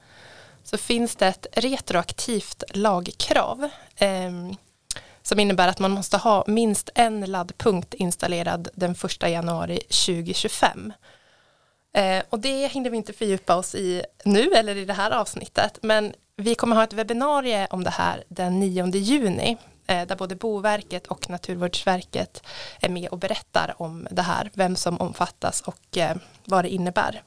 så 0.64 0.78
finns 0.78 1.16
det 1.16 1.26
ett 1.26 1.46
retroaktivt 1.52 2.62
lagkrav 2.74 3.68
eh, 3.96 4.30
som 5.22 5.40
innebär 5.40 5.68
att 5.68 5.78
man 5.78 5.90
måste 5.90 6.16
ha 6.16 6.44
minst 6.46 6.90
en 6.94 7.20
laddpunkt 7.20 7.94
installerad 7.94 8.68
den 8.74 8.92
1 8.92 9.22
januari 9.22 9.78
2025. 9.78 10.92
Eh, 11.94 12.22
och 12.30 12.38
det 12.38 12.66
hinner 12.66 12.90
vi 12.90 12.96
inte 12.96 13.12
fördjupa 13.12 13.56
oss 13.56 13.74
i 13.74 14.02
nu 14.24 14.50
eller 14.52 14.76
i 14.76 14.84
det 14.84 14.92
här 14.92 15.10
avsnittet 15.10 15.78
men 15.82 16.14
vi 16.36 16.54
kommer 16.54 16.76
ha 16.76 16.84
ett 16.84 16.92
webbinarie 16.92 17.66
om 17.70 17.84
det 17.84 17.90
här 17.90 18.24
den 18.28 18.60
9 18.60 18.86
juni 18.86 19.56
Eh, 19.86 20.06
där 20.06 20.16
både 20.16 20.36
Boverket 20.36 21.06
och 21.06 21.30
Naturvårdsverket 21.30 22.42
är 22.80 22.88
med 22.88 23.08
och 23.08 23.18
berättar 23.18 23.74
om 23.76 24.08
det 24.10 24.22
här, 24.22 24.50
vem 24.54 24.76
som 24.76 25.00
omfattas 25.00 25.60
och 25.60 25.98
eh, 25.98 26.16
vad 26.44 26.64
det 26.64 26.68
innebär. 26.68 27.22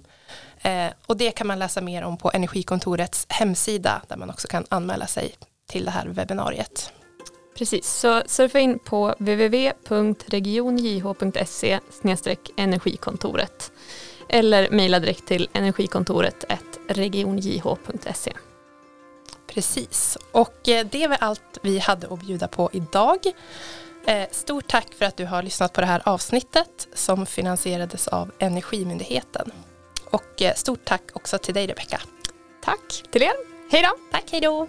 Eh, 0.61 0.87
och 1.05 1.17
det 1.17 1.31
kan 1.31 1.47
man 1.47 1.59
läsa 1.59 1.81
mer 1.81 2.03
om 2.03 2.17
på 2.17 2.31
Energikontorets 2.33 3.25
hemsida 3.29 4.01
där 4.07 4.17
man 4.17 4.29
också 4.29 4.47
kan 4.47 4.65
anmäla 4.69 5.07
sig 5.07 5.35
till 5.67 5.85
det 5.85 5.91
här 5.91 6.07
webbinariet. 6.07 6.91
Precis, 7.57 7.87
så 7.87 8.21
surfa 8.25 8.59
in 8.59 8.79
på 8.79 9.15
www.regionjh.se 9.19 11.79
energikontoret 12.57 13.71
eller 14.29 14.69
mejla 14.69 14.99
direkt 14.99 15.27
till 15.27 15.49
energikontoret 15.53 16.45
regionjh.se. 16.87 18.33
Precis, 19.55 20.17
och 20.31 20.69
eh, 20.69 20.85
det 20.91 21.07
var 21.07 21.17
allt 21.21 21.57
vi 21.61 21.79
hade 21.79 22.07
att 22.07 22.19
bjuda 22.19 22.47
på 22.47 22.69
idag. 22.73 23.17
Eh, 24.07 24.27
stort 24.31 24.67
tack 24.67 24.93
för 24.93 25.05
att 25.05 25.17
du 25.17 25.25
har 25.25 25.43
lyssnat 25.43 25.73
på 25.73 25.81
det 25.81 25.87
här 25.87 26.01
avsnittet 26.05 26.87
som 26.93 27.25
finansierades 27.25 28.07
av 28.07 28.31
Energimyndigheten. 28.39 29.51
Och 30.05 30.41
eh, 30.41 30.53
stort 30.55 30.85
tack 30.85 31.01
också 31.13 31.37
till 31.37 31.53
dig 31.53 31.67
Rebecka. 31.67 32.01
Tack 32.63 33.03
till 33.11 33.23
er. 33.23 33.33
Hej 33.71 33.81
då. 33.81 33.89
Tack, 34.11 34.23
hej 34.31 34.41
då. 34.41 34.67